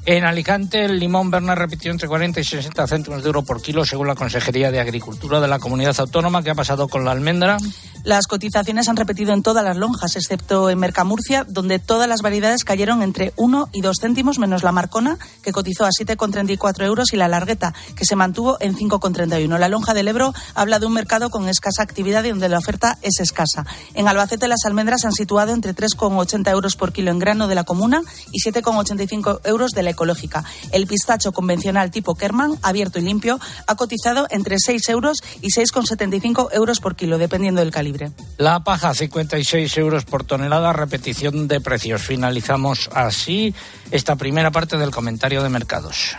[0.06, 3.86] En Alicante, el limón Berna repitió entre 40 y 60 céntimos de euro por kilo,
[3.86, 6.42] según la Consejería de Agricultura de la Comunidad Autónoma.
[6.42, 7.58] ¿Qué ha pasado con la almendra?
[8.04, 12.64] Las cotizaciones han repetido en todas las lonjas, excepto en Mercamurcia, donde todas las variedades
[12.64, 17.18] cayeron entre 1 y 2 céntimos, menos la Marcona, que cotizó a 7,34 euros, y
[17.18, 19.60] la Largueta, que se mantuvo en 5,31.
[19.60, 22.98] La lonja del Ebro habla de un mercado con escasa actividad y donde la oferta
[23.02, 23.66] es escasa.
[23.94, 27.66] En Albacete, las almendras han situado entre 3,80 euros por kilo en grano de la
[27.66, 30.44] comuna y 7,85 euros de la ecológica.
[30.72, 36.50] El pistacho convencional tipo Kerman, abierto y limpio, ha cotizado entre 6 euros y 6,75
[36.54, 38.12] euros por kilo, dependiendo del calibre.
[38.38, 42.02] La paja, 56 euros por tonelada, repetición de precios.
[42.02, 43.54] Finalizamos así
[43.92, 46.16] esta primera parte del comentario de mercados.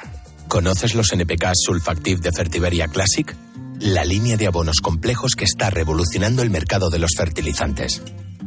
[0.48, 3.36] ¿Conoces los NPK Sulfactive de Fertiberia Classic?
[3.78, 8.02] La línea de abonos complejos que está revolucionando el mercado de los fertilizantes.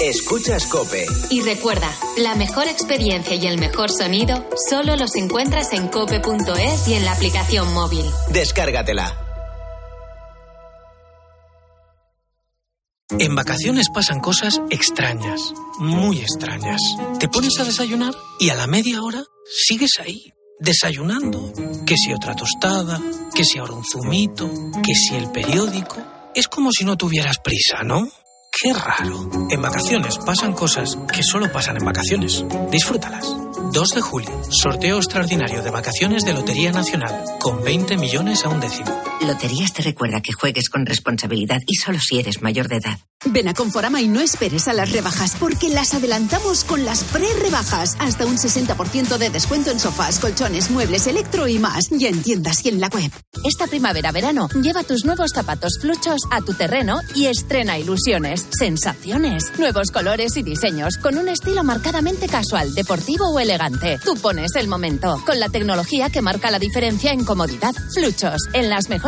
[0.00, 1.06] Escuchas Cope.
[1.30, 6.94] Y recuerda, la mejor experiencia y el mejor sonido solo los encuentras en cope.es y
[6.94, 8.04] en la aplicación móvil.
[8.30, 9.16] Descárgatela.
[13.18, 15.40] En vacaciones pasan cosas extrañas,
[15.78, 16.80] muy extrañas.
[17.18, 21.52] Te pones a desayunar y a la media hora sigues ahí, desayunando.
[21.86, 23.00] Que si otra tostada,
[23.34, 24.48] que si ahora un zumito,
[24.84, 25.96] que si el periódico.
[26.34, 28.08] Es como si no tuvieras prisa, ¿no?
[28.60, 29.28] Qué raro.
[29.50, 32.44] En vacaciones pasan cosas que solo pasan en vacaciones.
[32.72, 33.24] Disfrútalas.
[33.72, 38.58] 2 de julio, sorteo extraordinario de vacaciones de Lotería Nacional, con 20 millones a un
[38.58, 39.07] décimo.
[39.20, 42.98] Loterías te recuerda que juegues con responsabilidad y solo si eres mayor de edad.
[43.24, 47.96] Ven a Conforama y no esperes a las rebajas, porque las adelantamos con las pre-rebajas.
[47.98, 51.90] Hasta un 60% de descuento en sofás, colchones, muebles, electro y más.
[51.90, 53.10] Y en tiendas y en la web.
[53.44, 59.90] Esta primavera-verano, lleva tus nuevos zapatos fluchos a tu terreno y estrena ilusiones, sensaciones, nuevos
[59.90, 63.98] colores y diseños, con un estilo marcadamente casual, deportivo o elegante.
[64.04, 67.74] Tú pones el momento, con la tecnología que marca la diferencia en comodidad.
[67.92, 69.07] Fluchos, en las mejores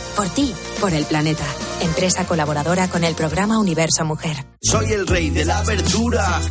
[0.15, 1.45] por ti, por el planeta.
[1.81, 4.37] Empresa colaboradora con el programa Universo Mujer.
[4.61, 6.41] Soy el rey de la verdura.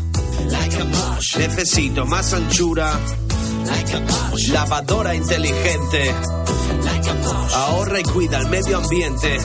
[1.38, 2.99] Necesito más anchura.
[4.49, 6.14] Lavadora inteligente.
[7.55, 9.38] Ahorra y cuida el medio ambiente.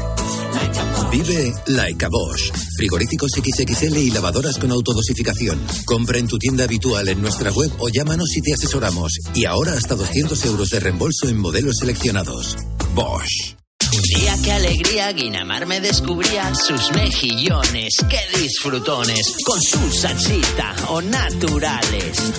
[1.11, 2.51] Vive Like a Bosch.
[2.77, 5.61] Frigoríficos XXL y lavadoras con autodosificación.
[5.85, 9.19] Compra en tu tienda habitual en nuestra web o llámanos y te asesoramos.
[9.33, 12.55] Y ahora hasta 200 euros de reembolso en modelos seleccionados.
[12.93, 13.55] Bosch.
[13.95, 21.01] Un día qué alegría, Guinamar me descubría sus mejillones, qué disfrutones, con su salsita o
[21.01, 22.33] naturales.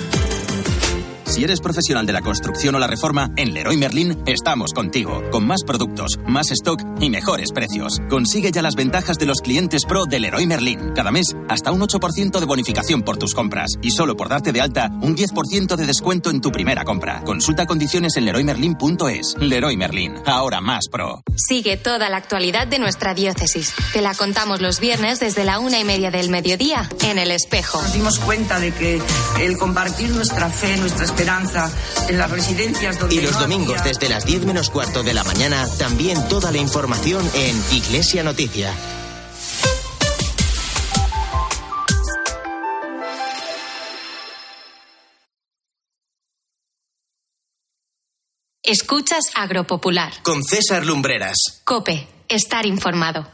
[1.36, 5.46] Si eres profesional de la construcción o la reforma, en Leroy Merlin estamos contigo, con
[5.46, 8.00] más productos, más stock y mejores precios.
[8.08, 10.94] Consigue ya las ventajas de los clientes pro de Leroy Merlin.
[10.94, 13.72] Cada mes, hasta un 8% de bonificación por tus compras.
[13.82, 17.20] Y solo por darte de alta, un 10% de descuento en tu primera compra.
[17.20, 19.36] Consulta condiciones en leroymerlin.es.
[19.38, 21.20] Leroy Merlin, ahora más pro.
[21.36, 23.74] Sigue toda la actualidad de nuestra diócesis.
[23.92, 27.82] Te la contamos los viernes desde la una y media del mediodía en El Espejo.
[27.82, 29.02] Nos dimos cuenta de que
[29.42, 31.25] el compartir nuestra fe, nuestra esperanza
[32.08, 35.12] en las residencias donde Y los no domingos había- desde las 10 menos cuarto de
[35.14, 38.72] la mañana, también toda la información en Iglesia Noticia.
[48.62, 50.12] Escuchas Agropopular.
[50.22, 51.36] Con César Lumbreras.
[51.64, 53.28] Cope, estar informado.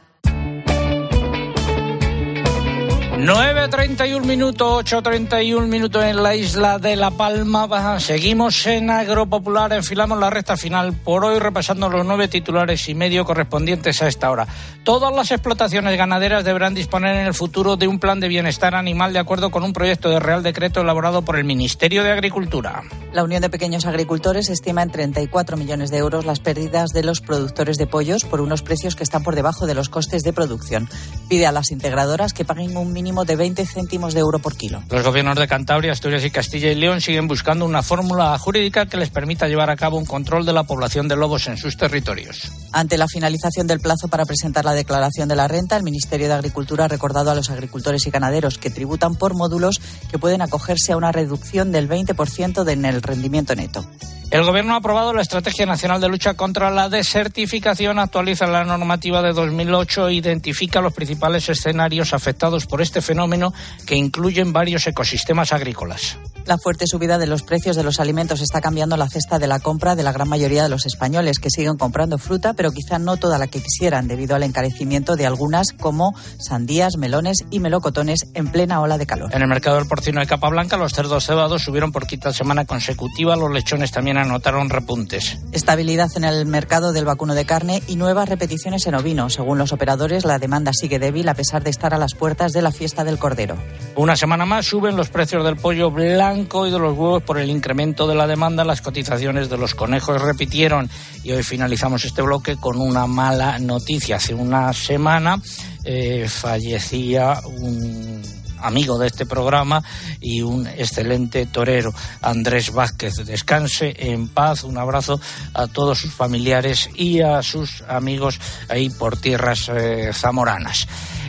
[3.13, 8.01] 9.31 minutos, 8.31 minutos en la isla de La Palma.
[8.01, 13.27] Seguimos en Agropopular, enfilamos la recta final por hoy repasando los nueve titulares y medio
[13.27, 14.47] correspondientes a esta hora.
[14.83, 19.13] Todas las explotaciones ganaderas deberán disponer en el futuro de un plan de bienestar animal
[19.13, 22.83] de acuerdo con un proyecto de Real Decreto elaborado por el Ministerio de Agricultura.
[23.13, 27.21] La Unión de Pequeños Agricultores estima en 34 millones de euros las pérdidas de los
[27.21, 30.89] productores de pollos por unos precios que están por debajo de los costes de producción.
[31.29, 34.83] Pide a las integradoras que paguen un mínimo de 20 céntimos de euro por kilo.
[34.89, 38.97] Los gobiernos de Cantabria, Asturias y Castilla y León siguen buscando una fórmula jurídica que
[38.97, 42.51] les permita llevar a cabo un control de la población de lobos en sus territorios.
[42.73, 46.35] Ante la finalización del plazo para presentar la declaración de la renta, el Ministerio de
[46.35, 50.93] Agricultura ha recordado a los agricultores y ganaderos que tributan por módulos que pueden acogerse
[50.93, 53.85] a una reducción del 20% de- en el rendimiento neto.
[54.33, 59.21] El Gobierno ha aprobado la Estrategia Nacional de Lucha contra la Desertificación, actualiza la normativa
[59.21, 63.53] de 2008 e identifica los principales escenarios afectados por este fenómeno
[63.87, 66.17] que incluyen varios ecosistemas agrícolas.
[66.47, 69.61] La fuerte subida de los precios de los alimentos está cambiando la cesta de la
[69.61, 73.19] compra de la gran mayoría de los españoles que siguen comprando fruta, pero quizá no
[73.19, 78.49] toda la que quisieran debido al encarecimiento de algunas como sandías, melones y melocotones en
[78.49, 79.31] plena ola de calor.
[79.35, 82.65] En el mercado del porcino de capa blanca, los cerdos cebados subieron por quinta semana
[82.65, 85.39] consecutiva, los lechones también anotaron repuntes.
[85.53, 89.31] Estabilidad en el mercado del vacuno de carne y nuevas repeticiones en ovino.
[89.31, 92.63] Según los operadores, la demanda sigue débil a pesar de estar a las puertas de
[92.63, 93.57] la fiesta del cordero.
[93.97, 97.51] Una semana más suben los precios del pollo blanco y de los huevos por el
[97.51, 98.65] incremento de la demanda.
[98.65, 100.89] Las cotizaciones de los conejos repitieron
[101.23, 104.17] y hoy finalizamos este bloque con una mala noticia.
[104.17, 105.41] Hace una semana
[105.85, 109.83] eh, fallecía un amigo de este programa
[110.21, 113.17] y un excelente torero, Andrés Vázquez.
[113.25, 115.21] Descanse en paz, un abrazo
[115.55, 120.87] a todos sus familiares y a sus amigos ahí por tierras eh, zamoranas.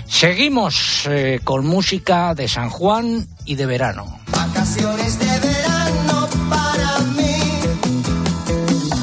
[0.08, 4.20] Seguimos eh, con música de San Juan y de verano.
[4.32, 5.53] Vacaciones de verano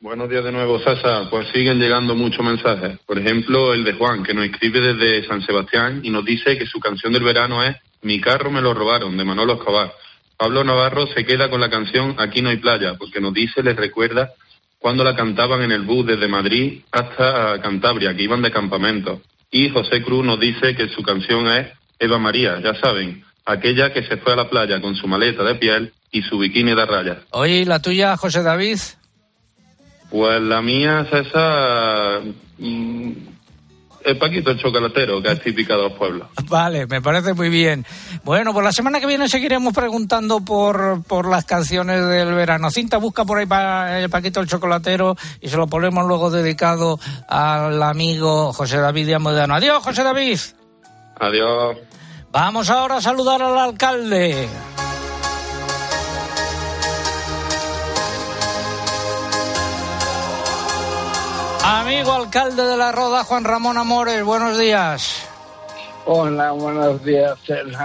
[0.03, 1.28] Buenos días de nuevo, Sasa.
[1.28, 2.98] Pues siguen llegando muchos mensajes.
[3.05, 6.64] Por ejemplo, el de Juan, que nos escribe desde San Sebastián y nos dice que
[6.64, 9.92] su canción del verano es Mi carro me lo robaron, de Manolo Escobar.
[10.38, 13.76] Pablo Navarro se queda con la canción Aquí no hay playa, porque nos dice, les
[13.76, 14.30] recuerda
[14.78, 19.20] cuando la cantaban en el bus desde Madrid hasta Cantabria, que iban de campamento.
[19.51, 21.66] Y José Cruz nos dice que su canción es
[21.98, 25.57] Eva María, ya saben, aquella que se fue a la playa con su maleta de
[25.57, 27.18] piel y su bikini de rayas.
[27.32, 28.78] Oye, ¿la tuya, José David?
[30.11, 32.22] Pues la mía, César,
[32.58, 33.11] mm,
[34.04, 36.28] el Paquito el chocolatero, que es típica de los pueblos.
[36.48, 37.86] Vale, me parece muy bien.
[38.24, 42.70] Bueno, pues la semana que viene seguiremos preguntando por, por las canciones del verano.
[42.70, 46.98] Cinta busca por ahí para el Paquito el chocolatero y se lo ponemos luego dedicado
[47.28, 49.54] al amigo José David Diamodano.
[49.54, 50.38] Adiós, José David.
[51.18, 51.76] Adiós.
[52.32, 54.48] Vamos ahora a saludar al alcalde.
[61.73, 65.25] Amigo alcalde de la Roda, Juan Ramón Amores, buenos días.
[66.05, 67.79] Hola, buenos días, Sergio.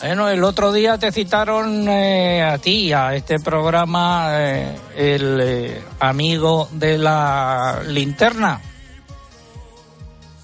[0.00, 5.82] Bueno, el otro día te citaron eh, a ti, a este programa, eh, el eh,
[6.00, 8.62] amigo de la linterna.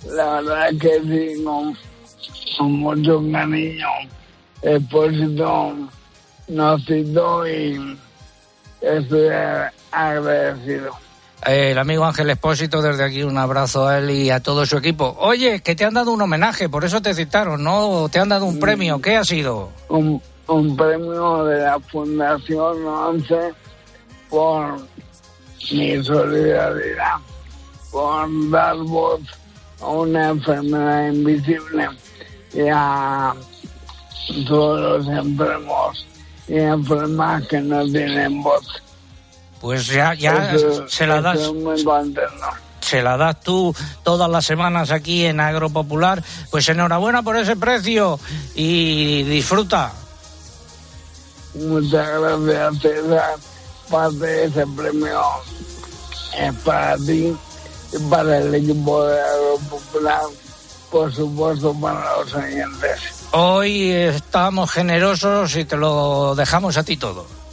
[0.06, 1.74] La verdad que sí, con,
[2.58, 3.88] con mucho cariño.
[4.60, 5.74] Expósito
[6.48, 7.98] nos citó y
[8.82, 9.28] estoy
[9.90, 11.03] agradecido
[11.46, 15.16] el amigo Ángel Espósito, desde aquí un abrazo a él y a todo su equipo.
[15.18, 18.08] Oye, que te han dado un homenaje, por eso te citaron, ¿no?
[18.10, 19.70] Te han dado un premio, ¿qué ha sido?
[19.88, 23.54] Un, un premio de la Fundación 11
[24.30, 24.78] por
[25.72, 27.16] mi solidaridad,
[27.90, 29.20] por dar voz
[29.80, 31.88] a una enfermedad invisible
[32.52, 33.34] y a
[34.46, 36.06] todos los enfermos
[36.48, 38.83] y enfermas que no tienen voz
[39.64, 40.54] pues ya, ya
[40.88, 41.38] se la das.
[42.80, 46.22] Se la das tú todas las semanas aquí en Agropopular.
[46.50, 48.20] Pues enhorabuena por ese precio
[48.54, 49.90] y disfruta.
[51.54, 53.36] Muchas gracias, César.
[53.88, 55.22] Parte de ese premio
[56.38, 57.34] es para ti
[57.90, 60.24] y para el equipo de Agropopular,
[60.90, 63.00] por supuesto para los oyentes.
[63.30, 67.43] Hoy estamos generosos y te lo dejamos a ti todo.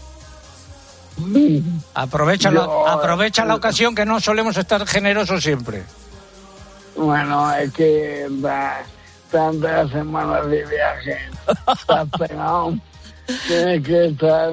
[1.93, 5.83] Aprovecha, la, aprovecha la ocasión que no solemos estar generosos siempre.
[6.95, 8.27] Bueno, es que
[9.31, 11.17] tantas semanas de viaje,
[11.73, 12.75] estás pegado,
[13.47, 14.51] tienes que estar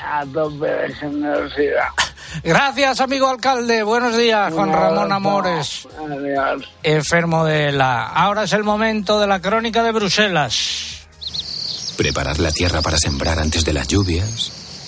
[0.00, 1.88] a tope de generosidad.
[2.42, 3.82] Gracias, amigo alcalde.
[3.82, 5.86] Buenos días, Juan Ramón Amores.
[5.98, 6.68] Adiós.
[6.82, 8.06] Enfermo de la.
[8.06, 11.06] Ahora es el momento de la crónica de Bruselas.
[11.96, 14.63] Preparar la tierra para sembrar antes de las lluvias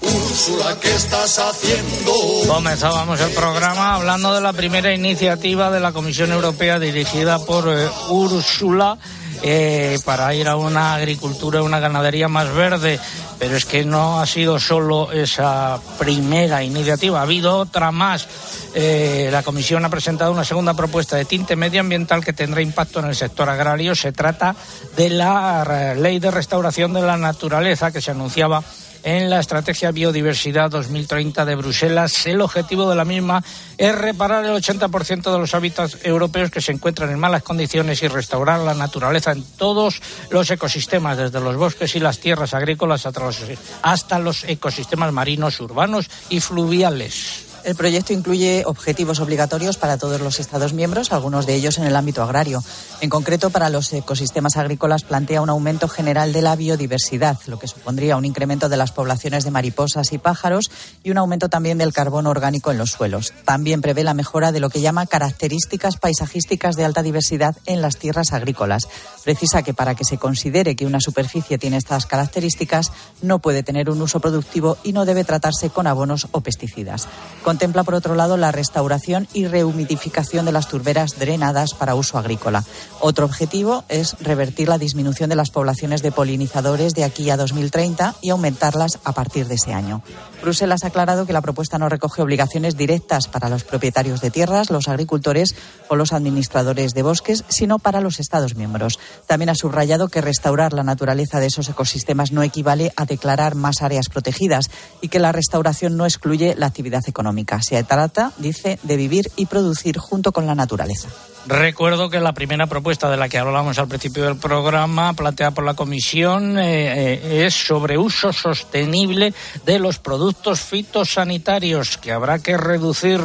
[0.00, 2.12] Úrsula, ¿qué estás haciendo?
[2.46, 7.88] Comenzábamos el programa hablando de la primera iniciativa de la Comisión Europea dirigida por eh,
[8.10, 8.98] Úrsula.
[9.42, 12.98] Eh, para ir a una agricultura, una ganadería más verde.
[13.38, 18.26] Pero es que no ha sido solo esa primera iniciativa, ha habido otra más.
[18.74, 23.06] Eh, la Comisión ha presentado una segunda propuesta de tinte medioambiental que tendrá impacto en
[23.06, 23.94] el sector agrario.
[23.94, 24.56] Se trata
[24.96, 28.62] de la ley de restauración de la naturaleza que se anunciaba
[29.06, 32.26] en la Estrategia Biodiversidad 2030 de Bruselas.
[32.26, 33.40] El objetivo de la misma
[33.78, 38.08] es reparar el 80% de los hábitats europeos que se encuentran en malas condiciones y
[38.08, 44.18] restaurar la naturaleza en todos los ecosistemas, desde los bosques y las tierras agrícolas hasta
[44.18, 47.45] los ecosistemas marinos, urbanos y fluviales.
[47.66, 51.96] El proyecto incluye objetivos obligatorios para todos los Estados miembros, algunos de ellos en el
[51.96, 52.62] ámbito agrario.
[53.00, 57.66] En concreto, para los ecosistemas agrícolas plantea un aumento general de la biodiversidad, lo que
[57.66, 60.70] supondría un incremento de las poblaciones de mariposas y pájaros
[61.02, 63.32] y un aumento también del carbono orgánico en los suelos.
[63.44, 67.96] También prevé la mejora de lo que llama características paisajísticas de alta diversidad en las
[67.96, 68.86] tierras agrícolas.
[69.24, 72.92] Precisa que para que se considere que una superficie tiene estas características,
[73.22, 77.08] no puede tener un uso productivo y no debe tratarse con abonos o pesticidas.
[77.56, 82.62] Contempla, por otro lado, la restauración y rehumidificación de las turberas drenadas para uso agrícola.
[83.00, 88.16] Otro objetivo es revertir la disminución de las poblaciones de polinizadores de aquí a 2030
[88.20, 90.02] y aumentarlas a partir de ese año.
[90.42, 94.68] Bruselas ha aclarado que la propuesta no recoge obligaciones directas para los propietarios de tierras,
[94.68, 95.54] los agricultores
[95.88, 98.98] o los administradores de bosques, sino para los Estados miembros.
[99.26, 103.80] También ha subrayado que restaurar la naturaleza de esos ecosistemas no equivale a declarar más
[103.80, 107.45] áreas protegidas y que la restauración no excluye la actividad económica.
[107.62, 111.08] Se trata, dice, de vivir y producir junto con la naturaleza.
[111.48, 115.64] Recuerdo que la primera propuesta de la que hablamos al principio del programa, planteada por
[115.64, 119.32] la Comisión, eh, eh, es sobre uso sostenible
[119.64, 123.20] de los productos fitosanitarios, que habrá que reducir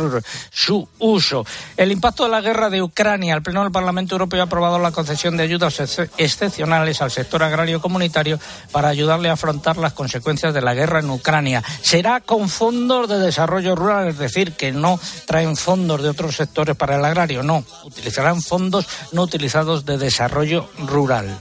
[0.51, 1.47] su uso.
[1.75, 3.33] El impacto de la guerra de Ucrania.
[3.33, 5.79] El Pleno del Parlamento Europeo ha aprobado la concesión de ayudas
[6.17, 8.39] excepcionales al sector agrario comunitario
[8.71, 11.63] para ayudarle a afrontar las consecuencias de la guerra en Ucrania.
[11.81, 16.75] Será con fondos de desarrollo rural, es decir, que no traen fondos de otros sectores
[16.75, 17.65] para el agrario, no
[18.11, 21.39] serán fondos no utilizados de desarrollo rural.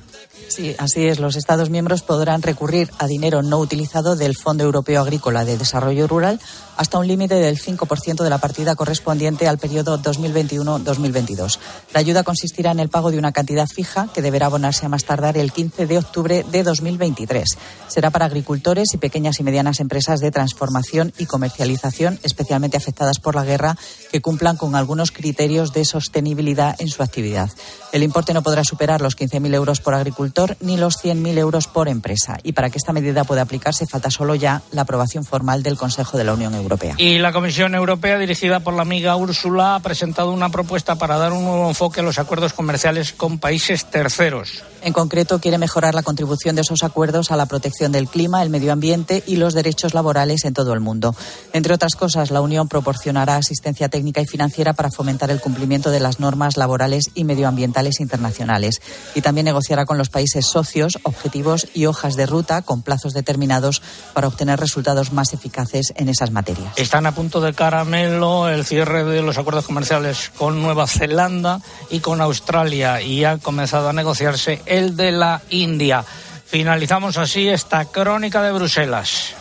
[0.51, 1.21] Sí, así es.
[1.21, 6.09] Los Estados miembros podrán recurrir a dinero no utilizado del Fondo Europeo Agrícola de Desarrollo
[6.09, 6.41] Rural
[6.77, 11.59] hasta un límite del 5% de la partida correspondiente al periodo 2021-2022.
[11.95, 15.05] La ayuda consistirá en el pago de una cantidad fija que deberá abonarse a más
[15.05, 17.47] tardar el 15 de octubre de 2023.
[17.87, 23.37] Será para agricultores y pequeñas y medianas empresas de transformación y comercialización especialmente afectadas por
[23.37, 23.77] la guerra
[24.11, 27.51] que cumplan con algunos criterios de sostenibilidad en su actividad.
[27.93, 31.89] El importe no podrá superar los 15.000 euros por agricultor ni los 100.000 euros por
[31.89, 32.39] empresa.
[32.43, 36.17] Y para que esta medida pueda aplicarse falta solo ya la aprobación formal del Consejo
[36.17, 36.95] de la Unión Europea.
[36.99, 41.33] Y la Comisión Europea, dirigida por la amiga Úrsula, ha presentado una propuesta para dar
[41.33, 44.63] un nuevo enfoque a los acuerdos comerciales con países terceros.
[44.83, 48.49] En concreto, quiere mejorar la contribución de esos acuerdos a la protección del clima, el
[48.51, 51.15] medio ambiente y los derechos laborales en todo el mundo.
[51.53, 56.01] Entre otras cosas, la Unión proporcionará asistencia técnica y financiera para fomentar el cumplimiento de
[56.01, 58.81] las normas laborales y medioambientales internacionales.
[59.15, 63.83] Y también negociará con los países socios objetivos y hojas de ruta con plazos determinados
[64.15, 66.73] para obtener resultados más eficaces en esas materias.
[66.77, 71.61] Están a punto de caramelo el cierre de los acuerdos comerciales con Nueva Zelanda
[71.91, 76.05] y con Australia y ha comenzado a negociarse el de la India.
[76.47, 79.35] Finalizamos así esta crónica de Bruselas.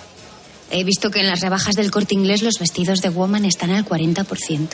[0.71, 3.85] He visto que en las rebajas del corte inglés los vestidos de woman están al
[3.85, 4.67] 40%.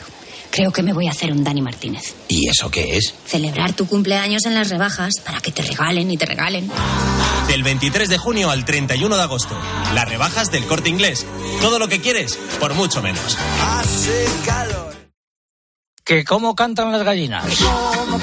[0.50, 2.14] Creo que me voy a hacer un Dani Martínez.
[2.28, 3.14] ¿Y eso qué es?
[3.26, 6.70] Celebrar tu cumpleaños en las rebajas para que te regalen y te regalen.
[7.48, 9.56] Del 23 de junio al 31 de agosto.
[9.94, 11.26] Las rebajas del corte inglés.
[11.60, 13.36] Todo lo que quieres, por mucho menos.
[13.60, 14.94] Hace calor.
[16.04, 17.44] ¿Que cómo cantan las gallinas?
[17.58, 18.18] ¿Cómo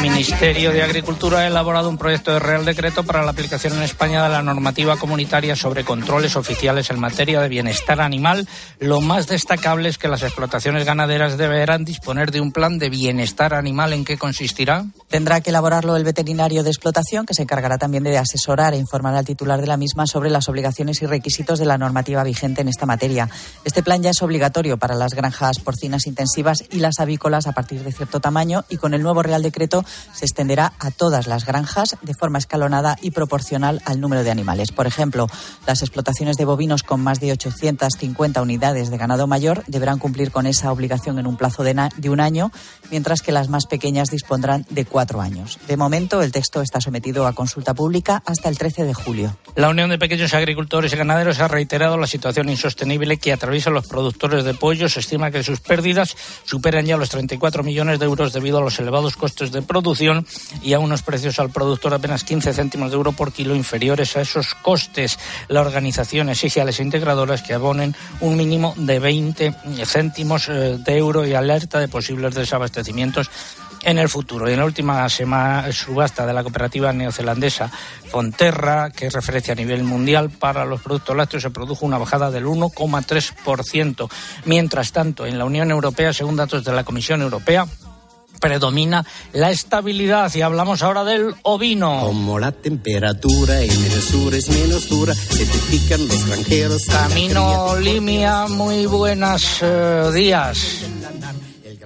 [0.00, 4.22] Ministerio de Agricultura ha elaborado un proyecto de Real Decreto para la aplicación en España
[4.22, 8.48] de la normativa comunitaria sobre controles oficiales en materia de bienestar animal.
[8.78, 13.52] Lo más destacable es que las explotaciones ganaderas deberán disponer de un plan de bienestar
[13.52, 13.92] animal.
[13.92, 14.86] ¿En qué consistirá?
[15.08, 19.14] Tendrá que elaborarlo el veterinario de explotación, que se encargará también de asesorar e informar
[19.14, 22.68] al titular de la misma sobre las obligaciones y requisitos de la normativa vigente en
[22.68, 23.28] esta materia.
[23.64, 27.82] Este plan ya es obligatorio para las granjas porcinas intensivas y las avícolas a partir
[27.84, 31.96] de cierto tamaño y con el nuevo Real Decreto se extenderá a todas las granjas
[32.02, 34.72] de forma escalonada y proporcional al número de animales.
[34.72, 35.26] Por ejemplo,
[35.66, 40.46] las explotaciones de bovinos con más de 850 unidades de ganado mayor deberán cumplir con
[40.46, 42.50] esa obligación en un plazo de, de un año,
[42.90, 45.58] mientras que las más pequeñas dispondrán de cuatro años.
[45.66, 49.36] De momento, el texto está sometido a consulta pública hasta el 13 de julio.
[49.56, 53.86] La Unión de Pequeños Agricultores y Ganaderos ha reiterado la situación insostenible que atraviesan los
[53.86, 54.88] productores de pollo.
[54.88, 58.78] Se estima que sus pérdidas superan ya los 34 millones de euros debido a los
[58.78, 59.79] elevados costes de producción
[60.62, 64.20] y a unos precios al productor apenas 15 céntimos de euro por kilo inferiores a
[64.20, 65.18] esos costes.
[65.48, 69.54] La organización exige a integradoras que abonen un mínimo de 20
[69.84, 73.30] céntimos eh, de euro y alerta de posibles desabastecimientos
[73.82, 74.48] en el futuro.
[74.48, 77.70] Y en la última semana, subasta de la cooperativa neozelandesa
[78.10, 82.30] Fonterra, que es referencia a nivel mundial para los productos lácteos, se produjo una bajada
[82.30, 84.10] del 1,3%.
[84.44, 87.66] Mientras tanto, en la Unión Europea, según datos de la Comisión Europea,
[88.40, 92.00] predomina la estabilidad y hablamos ahora del ovino.
[92.00, 96.86] Como la temperatura en el sur es menos dura, se te pican los granjeros.
[96.86, 100.84] Camino Limia, muy buenos eh, días.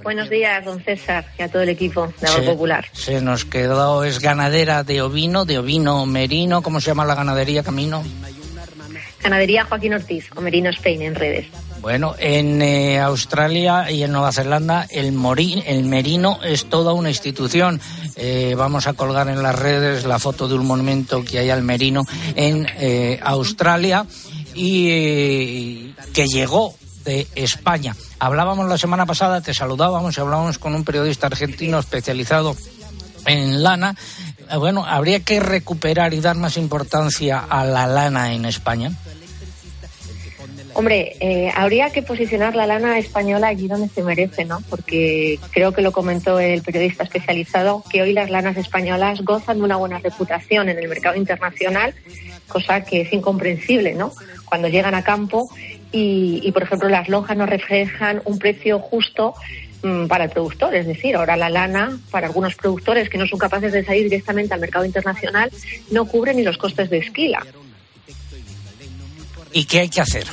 [0.02, 2.84] Buenos días, don César, y a todo el equipo de Agro Popular.
[2.92, 6.61] Se nos quedó, es ganadera de ovino, de ovino merino.
[6.61, 8.05] ¿Cómo se llama la ganadería, Camino?
[9.22, 11.46] Ganadería Joaquín Ortiz, o Merino Spain en redes.
[11.85, 17.78] Bueno, en eh, Australia y en Nueva Zelanda el, merino es toda una institución.
[18.16, 21.62] Eh, vamos a colgar en las redes la foto de un monumento que hay al
[21.62, 22.03] merino
[22.37, 24.07] en eh, Australia
[24.55, 26.74] y que llegó
[27.05, 27.95] de España.
[28.18, 32.57] Hablábamos la semana pasada, te saludábamos y hablábamos con un periodista argentino especializado
[33.26, 33.95] en lana.
[34.51, 38.91] Eh, bueno, habría que recuperar y dar más importancia a la lana en España.
[40.77, 44.61] Hombre, eh, habría que posicionar la lana española allí donde se merece, ¿no?
[44.68, 49.62] Porque creo que lo comentó el periodista especializado, que hoy las lanas españolas gozan de
[49.62, 51.95] una buena reputación en el mercado internacional,
[52.49, 54.12] cosa que es incomprensible, ¿no?
[54.47, 55.49] Cuando llegan a campo
[55.93, 59.35] y, por ejemplo, las lonjas no reflejan un precio justo
[59.85, 60.75] mm, para el productor.
[60.75, 64.55] Es decir, ahora la lana, para algunos productores que no son capaces de salir directamente
[64.55, 65.53] al mercado internacional,
[65.93, 67.47] no cubre ni los costes de esquila.
[69.53, 70.25] ¿Y qué hay que hacer?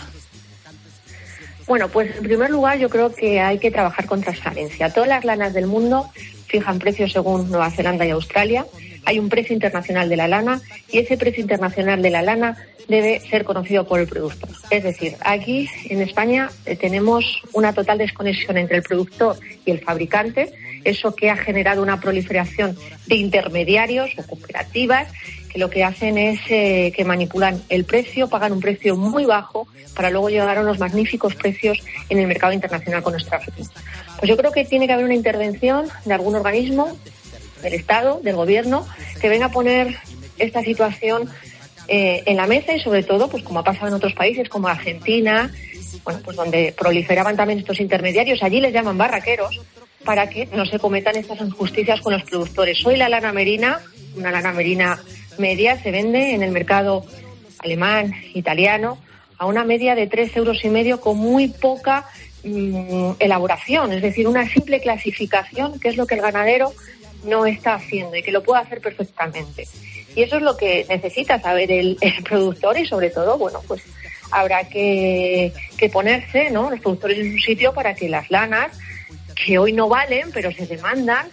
[1.71, 4.89] Bueno, pues en primer lugar yo creo que hay que trabajar con transparencia.
[4.89, 6.11] Todas las lanas del mundo
[6.47, 8.65] fijan precios según Nueva Zelanda y Australia.
[9.05, 10.59] Hay un precio internacional de la lana
[10.91, 12.57] y ese precio internacional de la lana
[12.89, 14.49] debe ser conocido por el productor.
[14.69, 19.79] Es decir, aquí en España eh, tenemos una total desconexión entre el productor y el
[19.79, 20.51] fabricante,
[20.83, 25.07] eso que ha generado una proliferación de intermediarios o cooperativas
[25.51, 29.67] que lo que hacen es eh, que manipulan el precio, pagan un precio muy bajo
[29.95, 31.79] para luego llegar a unos magníficos precios
[32.09, 33.39] en el mercado internacional con nuestra.
[33.39, 36.97] Pues yo creo que tiene que haber una intervención de algún organismo,
[37.61, 38.87] del Estado, del Gobierno,
[39.19, 39.97] que venga a poner
[40.37, 41.29] esta situación
[41.87, 44.67] eh, en la mesa y sobre todo, pues como ha pasado en otros países como
[44.67, 45.51] Argentina,
[46.03, 49.59] bueno, pues donde proliferaban también estos intermediarios, allí les llaman barraqueros,
[50.05, 52.83] para que no se cometan estas injusticias con los productores.
[52.85, 53.81] Hoy la lana merina,
[54.15, 54.99] una lana merina
[55.41, 57.03] media, se vende en el mercado
[57.59, 58.97] alemán, italiano,
[59.37, 62.05] a una media de tres euros y medio con muy poca
[62.43, 66.71] mm, elaboración, es decir, una simple clasificación, que es lo que el ganadero
[67.23, 69.67] no está haciendo y que lo puede hacer perfectamente.
[70.15, 73.81] Y eso es lo que necesita saber el, productor y sobre todo, bueno, pues
[74.31, 75.51] habrá que,
[75.91, 76.69] ponerse, ¿no?
[76.69, 78.77] Los productores en su sitio para que las lanas,
[79.35, 81.27] que hoy no valen, pero se demandan,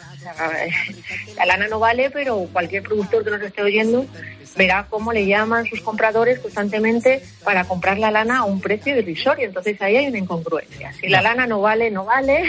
[1.37, 4.07] la lana no vale, pero cualquier productor que nos esté oyendo
[4.57, 9.47] verá cómo le llaman sus compradores constantemente para comprar la lana a un precio irrisorio.
[9.47, 10.93] Entonces ahí hay una incongruencia.
[10.93, 12.45] Si la lana no vale, no vale.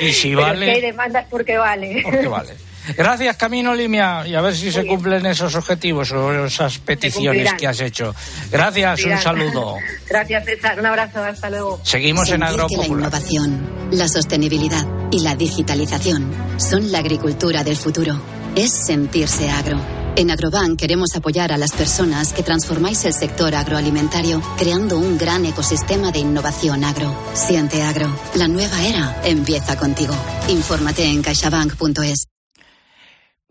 [0.00, 0.66] Y si vale.
[0.66, 2.02] si hay demandas porque vale.
[2.02, 2.54] Porque vale.
[2.96, 7.66] Gracias, Camino Limia, y a ver si se cumplen esos objetivos o esas peticiones que
[7.66, 8.14] has hecho.
[8.50, 9.76] Gracias, un saludo.
[10.08, 10.78] Gracias, César.
[10.78, 11.80] Un abrazo, hasta luego.
[11.82, 12.88] Seguimos en Agropopular.
[12.88, 18.20] La innovación, la sostenibilidad y la digitalización son la agricultura del futuro.
[18.54, 19.80] Es sentirse agro.
[20.16, 25.44] En Agrobank queremos apoyar a las personas que transformáis el sector agroalimentario creando un gran
[25.44, 27.12] ecosistema de innovación agro.
[27.34, 28.14] Siente agro.
[28.36, 30.14] La nueva era empieza contigo.
[30.48, 32.26] Infórmate en caixabank.es.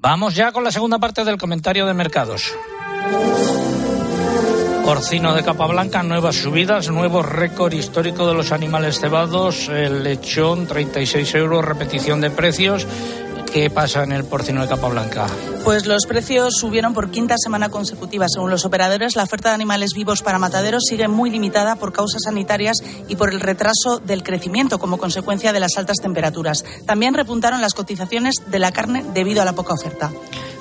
[0.04, 2.54] Vamos ya con la segunda parte del comentario de mercados.
[4.84, 10.68] Porcino de capa blanca, nuevas subidas, nuevo récord histórico de los animales cebados, el lechón
[10.68, 12.86] 36 euros, repetición de precios.
[13.54, 15.28] ¿Qué pasa en el porcino de capa blanca?
[15.64, 18.26] Pues los precios subieron por quinta semana consecutiva.
[18.28, 22.24] Según los operadores, la oferta de animales vivos para mataderos sigue muy limitada por causas
[22.24, 22.78] sanitarias
[23.08, 26.66] y por el retraso del crecimiento como consecuencia de las altas temperaturas.
[26.88, 30.12] También repuntaron las cotizaciones de la carne debido a la poca oferta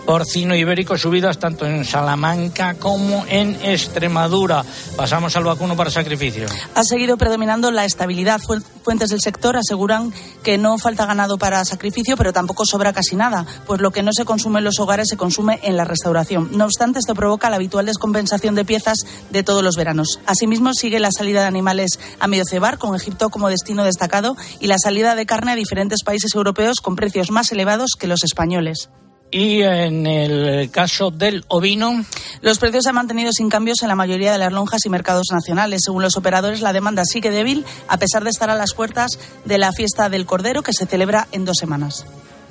[0.04, 4.64] porcino ibérico subidas tanto en Salamanca como en Extremadura.
[4.96, 6.46] Pasamos al vacuno para sacrificio.
[6.74, 8.40] Ha seguido predominando la estabilidad.
[8.40, 13.46] Fuentes del sector aseguran que no falta ganado para sacrificio, pero tampoco sobra casi nada,
[13.66, 16.50] pues lo que no se consume en los hogares se consume en la restauración.
[16.52, 18.98] No obstante, esto provoca la habitual descompensación de piezas
[19.30, 20.20] de todos los veranos.
[20.26, 24.66] Asimismo, sigue la salida de animales a medio cebar, con Egipto como destino destacado, y
[24.66, 28.90] la salida de carne a diferentes países europeos con precios más elevados que los españoles.
[29.34, 32.04] Y en el caso del ovino.
[32.42, 35.28] Los precios se han mantenido sin cambios en la mayoría de las lonjas y mercados
[35.32, 35.80] nacionales.
[35.84, 39.56] Según los operadores, la demanda sigue débil, a pesar de estar a las puertas de
[39.56, 42.04] la fiesta del Cordero, que se celebra en dos semanas.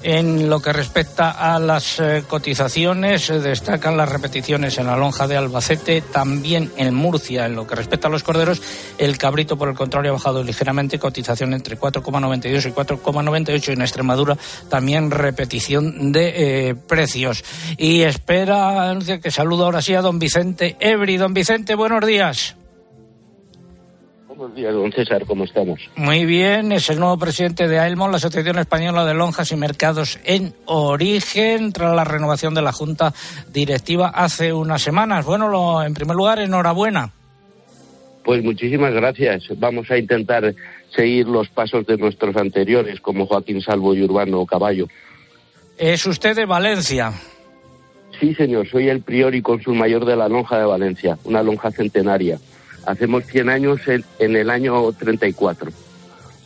[0.04, 5.28] En lo que respecta a las eh, cotizaciones, eh, destacan las repeticiones en la lonja
[5.28, 7.46] de Albacete, también en Murcia.
[7.46, 8.62] En lo que respecta a los corderos,
[8.98, 13.74] el cabrito, por el contrario, ha bajado ligeramente, cotización entre 4,92 y 4,98.
[13.74, 14.38] En Extremadura,
[14.70, 17.44] también repetición de eh, precios.
[17.78, 21.18] Y espera, que saludo ahora sí a don Vicente Ebri.
[21.18, 22.56] Don Vicente, buenos días.
[24.38, 25.82] Buenos días, don César, ¿cómo estamos?
[25.98, 30.20] Muy bien, es el nuevo presidente de AELMO, la Asociación Española de Lonjas y Mercados
[30.24, 33.14] en Origen, tras la renovación de la Junta
[33.52, 35.26] Directiva hace unas semanas.
[35.26, 37.12] Bueno, en primer lugar, enhorabuena.
[38.24, 39.44] Pues muchísimas gracias.
[39.58, 40.56] Vamos a intentar
[40.96, 44.88] seguir los pasos de nuestros anteriores, como Joaquín Salvo y Urbano Caballo.
[45.78, 47.12] ¿Es usted de Valencia?
[48.18, 51.70] Sí, señor, soy el prior y cónsul mayor de la lonja de Valencia, una lonja
[51.72, 52.40] centenaria.
[52.86, 55.72] Hacemos 100 años en, el año 34.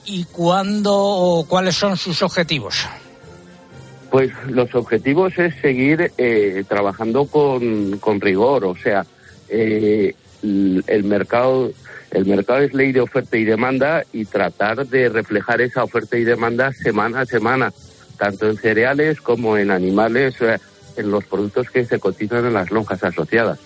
[0.05, 2.85] ¿Y cuándo o cuáles son sus objetivos?
[4.11, 9.05] Pues los objetivos es seguir eh, trabajando con, con, rigor, o sea,
[9.49, 11.71] eh, el mercado
[12.15, 16.23] el mercado es ley de oferta y demanda y tratar de reflejar esa oferta y
[16.23, 17.73] demanda semana a semana,
[18.17, 20.35] tanto en cereales como en animales,
[20.95, 23.59] en los productos que se cotizan en las lonjas asociadas.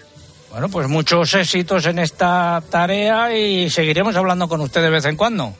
[0.51, 5.15] Bueno, pues muchos éxitos en esta tarea y seguiremos hablando con usted de vez en
[5.15, 5.53] cuando.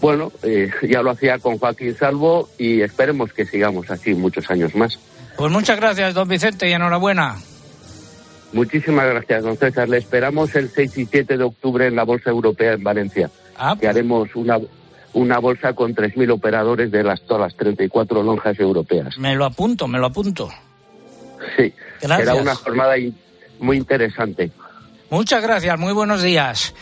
[0.00, 4.74] Bueno, eh, ya lo hacía con Joaquín Salvo y esperemos que sigamos así muchos años
[4.74, 4.98] más.
[5.36, 7.36] Pues muchas gracias, don Vicente, y enhorabuena.
[8.52, 9.88] Muchísimas gracias, don César.
[9.88, 13.30] Le esperamos el 6 y 7 de octubre en la Bolsa Europea en Valencia.
[13.56, 13.90] Ah, que pues.
[13.90, 14.58] haremos una,
[15.12, 19.18] una bolsa con 3.000 operadores de las, todas las 34 lonjas europeas.
[19.18, 20.48] Me lo apunto, me lo apunto.
[21.56, 22.28] Sí, gracias.
[22.28, 22.96] será una jornada
[23.58, 24.50] muy interesante.
[25.10, 26.74] Muchas gracias, muy buenos días.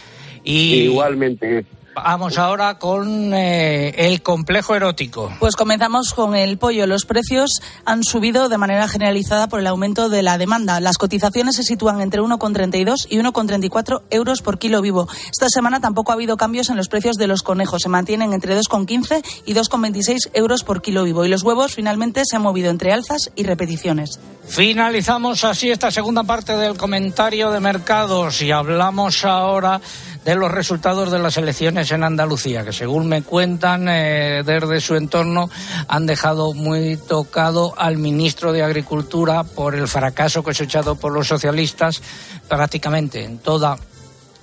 [0.45, 1.65] Y Igualmente.
[1.97, 5.33] Vamos ahora con eh, el complejo erótico.
[5.41, 6.87] Pues comenzamos con el pollo.
[6.87, 10.79] Los precios han subido de manera generalizada por el aumento de la demanda.
[10.81, 15.09] Las cotizaciones se sitúan entre 1,32 y 1,34 euros por kilo vivo.
[15.33, 17.81] Esta semana tampoco ha habido cambios en los precios de los conejos.
[17.81, 21.25] Se mantienen entre 2,15 y 2,26 euros por kilo vivo.
[21.25, 24.21] Y los huevos finalmente se han movido entre alzas y repeticiones.
[24.47, 29.81] Finalizamos así esta segunda parte del comentario de mercados y hablamos ahora
[30.27, 34.97] de los resultados de las elecciones en Andalucía, que según me cuentan eh, desde su
[34.97, 35.49] entorno
[35.87, 42.03] han dejado muy tocado al ministro de Agricultura por el fracaso cosechado por los socialistas
[42.49, 43.79] prácticamente en toda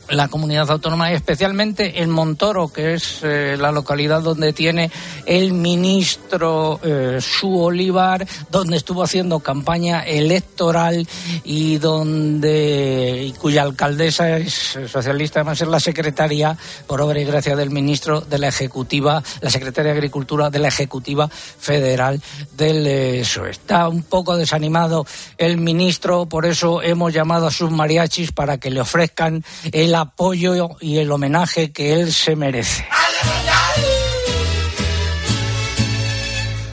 [0.09, 4.91] la comunidad autónoma y especialmente en Montoro, que es eh, la localidad donde tiene
[5.25, 11.07] el ministro eh, Su Olivar, donde estuvo haciendo campaña electoral
[11.43, 17.55] y donde y cuya alcaldesa es socialista, además es la secretaria, por obra y gracia
[17.55, 22.21] del ministro de la Ejecutiva, la secretaria de Agricultura de la Ejecutiva Federal
[22.55, 23.45] del ESO.
[23.45, 25.05] Está un poco desanimado
[25.37, 30.69] el ministro, por eso hemos llamado a sus mariachis para que le ofrezcan el apoyo
[30.79, 32.85] y el homenaje que él se merece.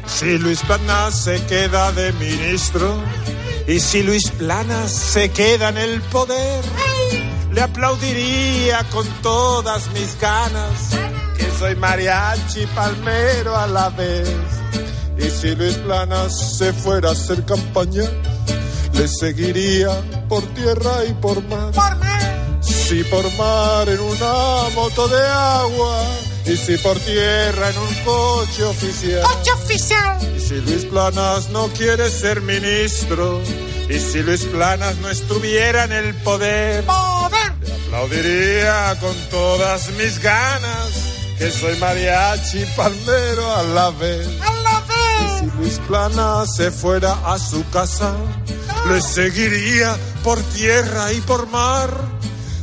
[0.07, 2.95] Si Luis Planas se queda de ministro
[3.67, 6.63] y si Luis Planas se queda en el poder,
[7.53, 10.91] le aplaudiría con todas mis ganas
[11.39, 14.29] que soy mariachi palmero a la vez.
[15.17, 18.05] Y si Luis Planas se fuera a hacer campaña,
[18.93, 19.89] le seguiría
[20.29, 21.73] por tierra y por mar.
[21.73, 22.10] Por mar
[22.91, 26.05] si por mar en una moto de agua,
[26.45, 29.23] y si por tierra en un coche oficial.
[29.23, 30.19] ¡Coche oficial!
[30.37, 33.41] Y si Luis Planas no quiere ser ministro,
[33.89, 37.53] y si Luis Planas no estuviera en el poder, ¡Poder!
[37.63, 40.91] le aplaudiría con todas mis ganas,
[41.39, 44.27] que soy mariachi palmero a la vez.
[44.41, 45.79] ¡A la vez!
[45.87, 48.17] Plana se fuera a su casa,
[48.89, 52.21] le seguiría por tierra y por mar.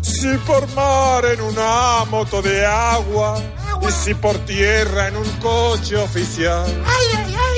[0.07, 3.37] Si por mar en una moto de agua,
[3.81, 6.65] y si por tierra en un coche oficial.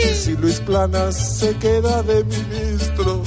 [0.04, 3.22] Y si Luis Planas se queda de ministro,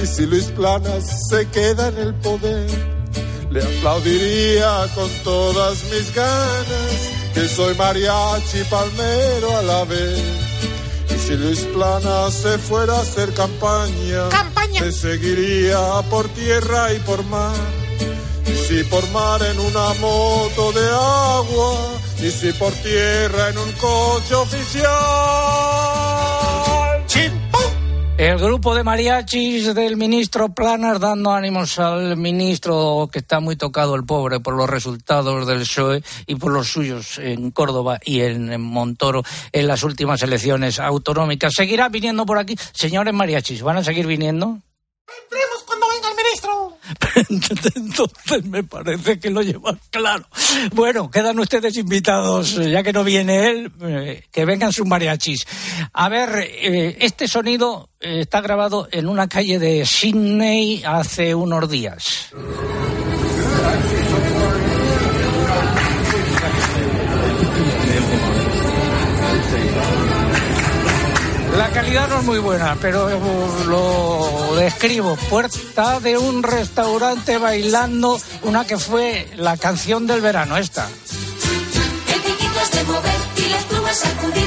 [0.00, 2.70] y si Luis Planas se queda en el poder,
[3.50, 6.90] le aplaudiría con todas mis ganas,
[7.34, 10.22] que soy mariachi palmero a la vez.
[11.10, 14.28] Y si Luis Planas se fuera a hacer campaña,
[14.80, 17.79] le seguiría por tierra y por mar.
[18.70, 23.72] Y si por mar en una moto de agua, y si por tierra en un
[23.72, 24.86] coche oficial.
[28.16, 33.96] El grupo de mariachis del ministro Planas dando ánimos al ministro que está muy tocado
[33.96, 38.60] el pobre por los resultados del PSOE y por los suyos en Córdoba y en
[38.60, 41.54] Montoro en las últimas elecciones autonómicas.
[41.56, 42.56] ¿Seguirá viniendo por aquí?
[42.72, 44.58] Señores mariachis, ¿van a seguir viniendo?
[45.24, 46.79] Entremos cuando venga el ministro.
[47.74, 50.26] Entonces me parece que lo llevan claro.
[50.72, 55.46] Bueno, quedan ustedes invitados, ya que no viene él, eh, que vengan sus mariachis.
[55.92, 61.68] A ver, eh, este sonido eh, está grabado en una calle de Sydney hace unos
[61.70, 62.30] días.
[71.70, 73.08] La calidad no es muy buena, pero
[73.68, 75.14] lo describo.
[75.14, 80.88] Puerta de un restaurante bailando una que fue la canción del verano, esta.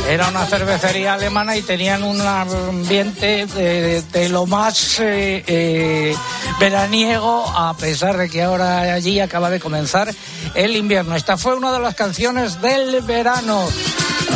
[0.10, 6.16] Era una cervecería alemana y tenían un ambiente de, de lo más eh, eh,
[6.60, 10.14] veraniego, a pesar de que ahora allí acaba de comenzar
[10.56, 11.16] el invierno.
[11.16, 13.66] Esta fue una de las canciones del verano.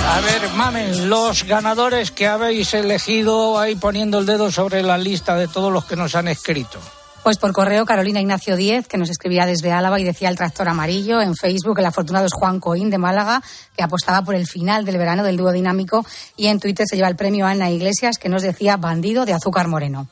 [0.05, 5.35] A ver, mamen, los ganadores que habéis elegido ahí poniendo el dedo sobre la lista
[5.35, 6.79] de todos los que nos han escrito.
[7.23, 10.69] Pues por correo, Carolina Ignacio Díez, que nos escribía desde Álava y decía el tractor
[10.69, 11.21] amarillo.
[11.21, 13.41] En Facebook, el afortunado es Juan Coín de Málaga,
[13.75, 16.05] que apostaba por el final del verano del dúo dinámico.
[16.37, 19.67] Y en Twitter se lleva el premio Ana Iglesias, que nos decía bandido de azúcar
[19.67, 20.07] moreno.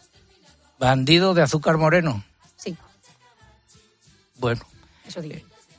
[0.78, 2.24] Bandido de azúcar moreno.
[2.58, 2.76] Sí.
[4.38, 4.62] Bueno.
[5.08, 5.36] Eso digo.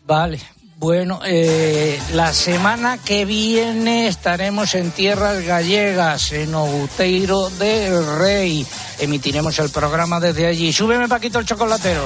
[0.07, 0.41] Vale.
[0.79, 8.66] Bueno, eh, la semana que viene estaremos en tierras gallegas, en Outeiro del Rey.
[8.99, 10.74] Emitiremos el programa desde allí.
[10.74, 12.05] Súbeme, Paquito, el chocolatero.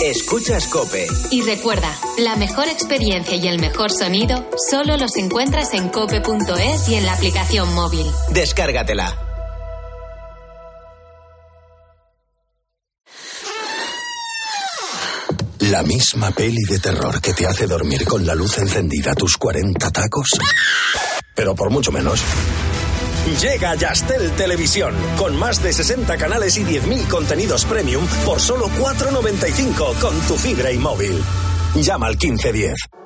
[0.00, 1.06] Escuchas Cope.
[1.30, 6.96] Y recuerda, la mejor experiencia y el mejor sonido solo los encuentras en cope.es y
[6.96, 8.06] en la aplicación móvil.
[8.30, 9.18] Descárgatela.
[15.60, 19.90] La misma peli de terror que te hace dormir con la luz encendida tus 40
[19.90, 20.28] tacos.
[21.34, 22.20] Pero por mucho menos.
[23.26, 30.00] Llega Yastel Televisión, con más de 60 canales y 10.000 contenidos premium por solo 4,95
[30.00, 31.22] con tu fibra y móvil.
[31.74, 33.05] Llama al 1510.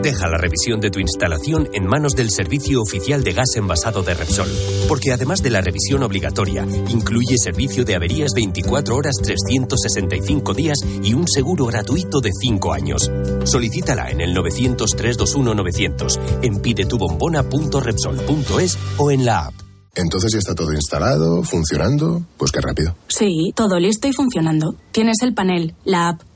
[0.00, 4.14] Deja la revisión de tu instalación en manos del Servicio Oficial de Gas Envasado de
[4.14, 4.48] Repsol,
[4.88, 11.12] porque además de la revisión obligatoria, incluye servicio de averías 24 horas 365 días y
[11.14, 13.10] un seguro gratuito de 5 años.
[13.44, 19.54] Solicítala en el 900-321-900, en pidetubombona.repsol.es o en la app.
[19.94, 22.22] Entonces ya está todo instalado, funcionando.
[22.38, 22.96] Pues qué rápido.
[23.08, 24.74] Sí, todo listo y funcionando.
[24.90, 26.22] Tienes el panel, la app,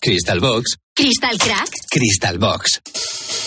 [0.00, 0.76] Crystal Box.
[0.94, 1.68] ¿Crystal Crack?
[1.90, 2.80] Crystal Box.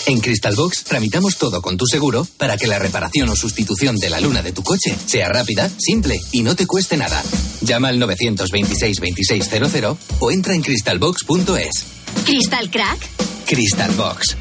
[0.08, 4.10] En Crystal Box tramitamos todo con tu seguro para que la reparación o sustitución de
[4.10, 7.22] la luna de tu coche sea rápida, simple y no te cueste nada.
[7.62, 11.86] Llama al 926 2600 o entra en crystalbox.es.
[12.26, 12.99] ¿Crystal Crack?
[13.45, 14.38] Crystal Box.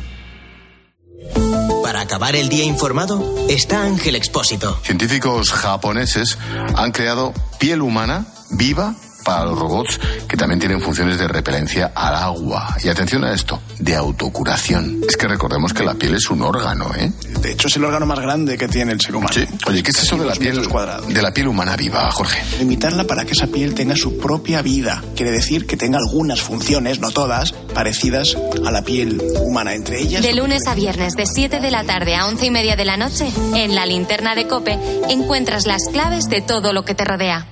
[1.82, 4.78] Para acabar el día informado, está Ángel Expósito.
[4.84, 6.38] Científicos japoneses
[6.76, 12.14] han creado piel humana viva para los robots que también tienen funciones de repelencia al
[12.14, 12.76] agua.
[12.82, 15.00] Y atención a esto, de autocuración.
[15.08, 17.12] Es que recordemos que la piel es un órgano, ¿eh?
[17.40, 19.32] De hecho, es el órgano más grande que tiene el ser humano.
[19.34, 19.44] Sí.
[19.66, 20.60] Oye, ¿qué es eso de la piel
[21.08, 22.42] de la piel humana viva, Jorge?
[22.58, 25.02] Limitarla para que esa piel tenga su propia vida.
[25.16, 29.74] Quiere decir que tenga algunas funciones, no todas, parecidas a la piel humana.
[29.74, 30.22] Entre ellas.
[30.22, 32.96] De lunes a viernes, de 7 de la tarde a 11 y media de la
[32.96, 37.46] noche, en la linterna de Cope, encuentras las claves de todo lo que te rodea.